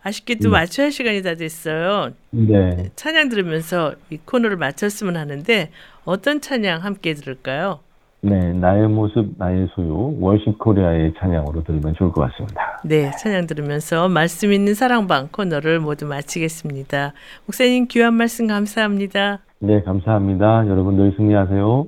아쉽게도 0.03 0.49
네. 0.49 0.49
마쳐야 0.49 0.85
할 0.85 0.91
시간이 0.91 1.21
다 1.21 1.35
됐어요. 1.35 2.09
네. 2.31 2.89
찬양 2.95 3.29
들으면서 3.29 3.93
이 4.09 4.17
코너를 4.17 4.57
마쳤으면 4.57 5.15
하는데 5.15 5.69
어떤 6.03 6.41
찬양 6.41 6.83
함께 6.83 7.13
들을까요? 7.13 7.79
네, 8.19 8.53
나의 8.53 8.87
모습, 8.89 9.33
나의 9.37 9.67
소유, 9.75 10.17
워십 10.19 10.57
코리아의 10.57 11.13
찬양으로 11.19 11.63
들으면 11.63 11.93
좋을 11.93 12.11
것 12.11 12.21
같습니다. 12.31 12.72
네, 12.85 13.11
찬양 13.11 13.47
들으면서 13.47 14.09
말씀 14.09 14.51
있는 14.51 14.73
사랑방 14.73 15.29
코너를 15.31 15.79
모두 15.79 16.05
마치겠습니다. 16.05 17.13
목사님 17.45 17.87
귀한 17.89 18.13
말씀 18.13 18.47
감사합니다. 18.47 19.39
네, 19.59 19.81
감사합니다. 19.83 20.67
여러분 20.67 20.97
늘 20.97 21.13
승리하세요. 21.15 21.87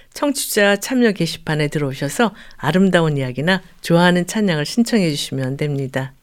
청취자 0.13 0.77
참여 0.77 1.11
게시판에 1.13 1.69
들어오셔서 1.69 2.35
아름다운 2.57 3.17
이야기나 3.17 3.63
좋아하는 3.81 4.27
찬양을 4.27 4.65
신청해 4.65 5.09
주시면 5.09 5.57
됩니다. 5.57 6.13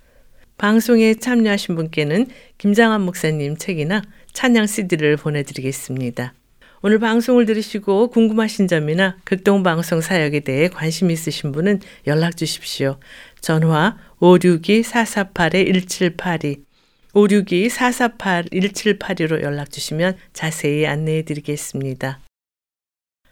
방송에 0.56 1.14
참여하신 1.14 1.74
분께는 1.76 2.26
김장한 2.58 3.00
목사님 3.02 3.56
책이나 3.56 4.02
찬양 4.32 4.66
CD를 4.66 5.16
보내드리겠습니다. 5.16 6.34
오늘 6.82 6.98
방송을 7.00 7.46
들으시고 7.46 8.10
궁금하신 8.10 8.68
점이나 8.68 9.16
극동방송 9.24 10.00
사역에 10.00 10.40
대해 10.40 10.68
관심 10.68 11.10
있으신 11.10 11.52
분은 11.52 11.80
연락 12.06 12.36
주십시오. 12.36 12.98
전화 13.40 13.96
562-448-1782 14.20 16.68
562-448-1782로 17.14 19.42
연락 19.42 19.70
주시면 19.70 20.18
자세히 20.32 20.86
안내해 20.86 21.22
드리겠습니다. 21.22 22.20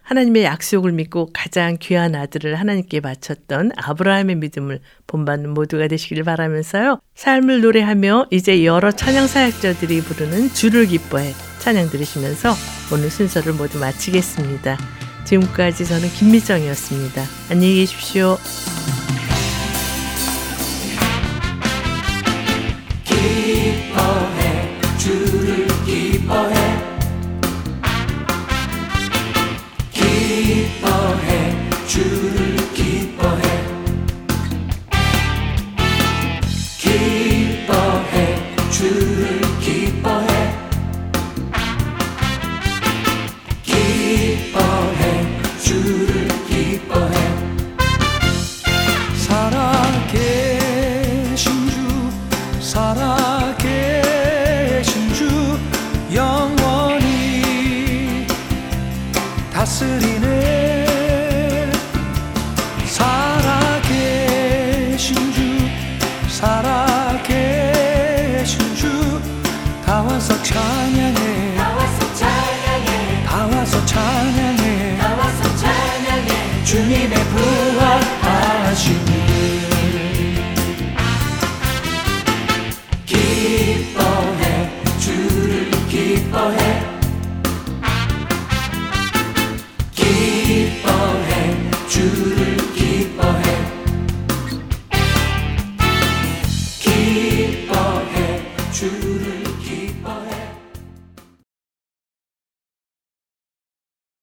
하나님의 0.07 0.44
약속을 0.44 0.92
믿고 0.92 1.30
가장 1.32 1.76
귀한 1.80 2.14
아들을 2.14 2.54
하나님께 2.54 3.00
바쳤던 3.00 3.72
아브라함의 3.76 4.36
믿음을 4.36 4.78
본받는 5.09 5.50
모두가 5.50 5.88
되시길 5.88 6.22
바라면서요. 6.22 7.00
삶을 7.16 7.61
노래하며 7.61 8.28
이제 8.30 8.64
여러 8.64 8.92
찬양 8.92 9.26
사역자들이 9.26 10.02
부르는 10.02 10.50
주를 10.50 10.86
기뻐해 10.86 11.32
찬양 11.59 11.90
들으시면서 11.90 12.54
오늘 12.92 13.11
순서를 13.11 13.54
모두 13.54 13.80
마치겠습니다. 13.80 14.78
지금까지 15.24 15.84
저는 15.84 16.09
김미정이었습니다. 16.11 17.22
안녕히 17.50 17.74
계십시오. 17.76 18.38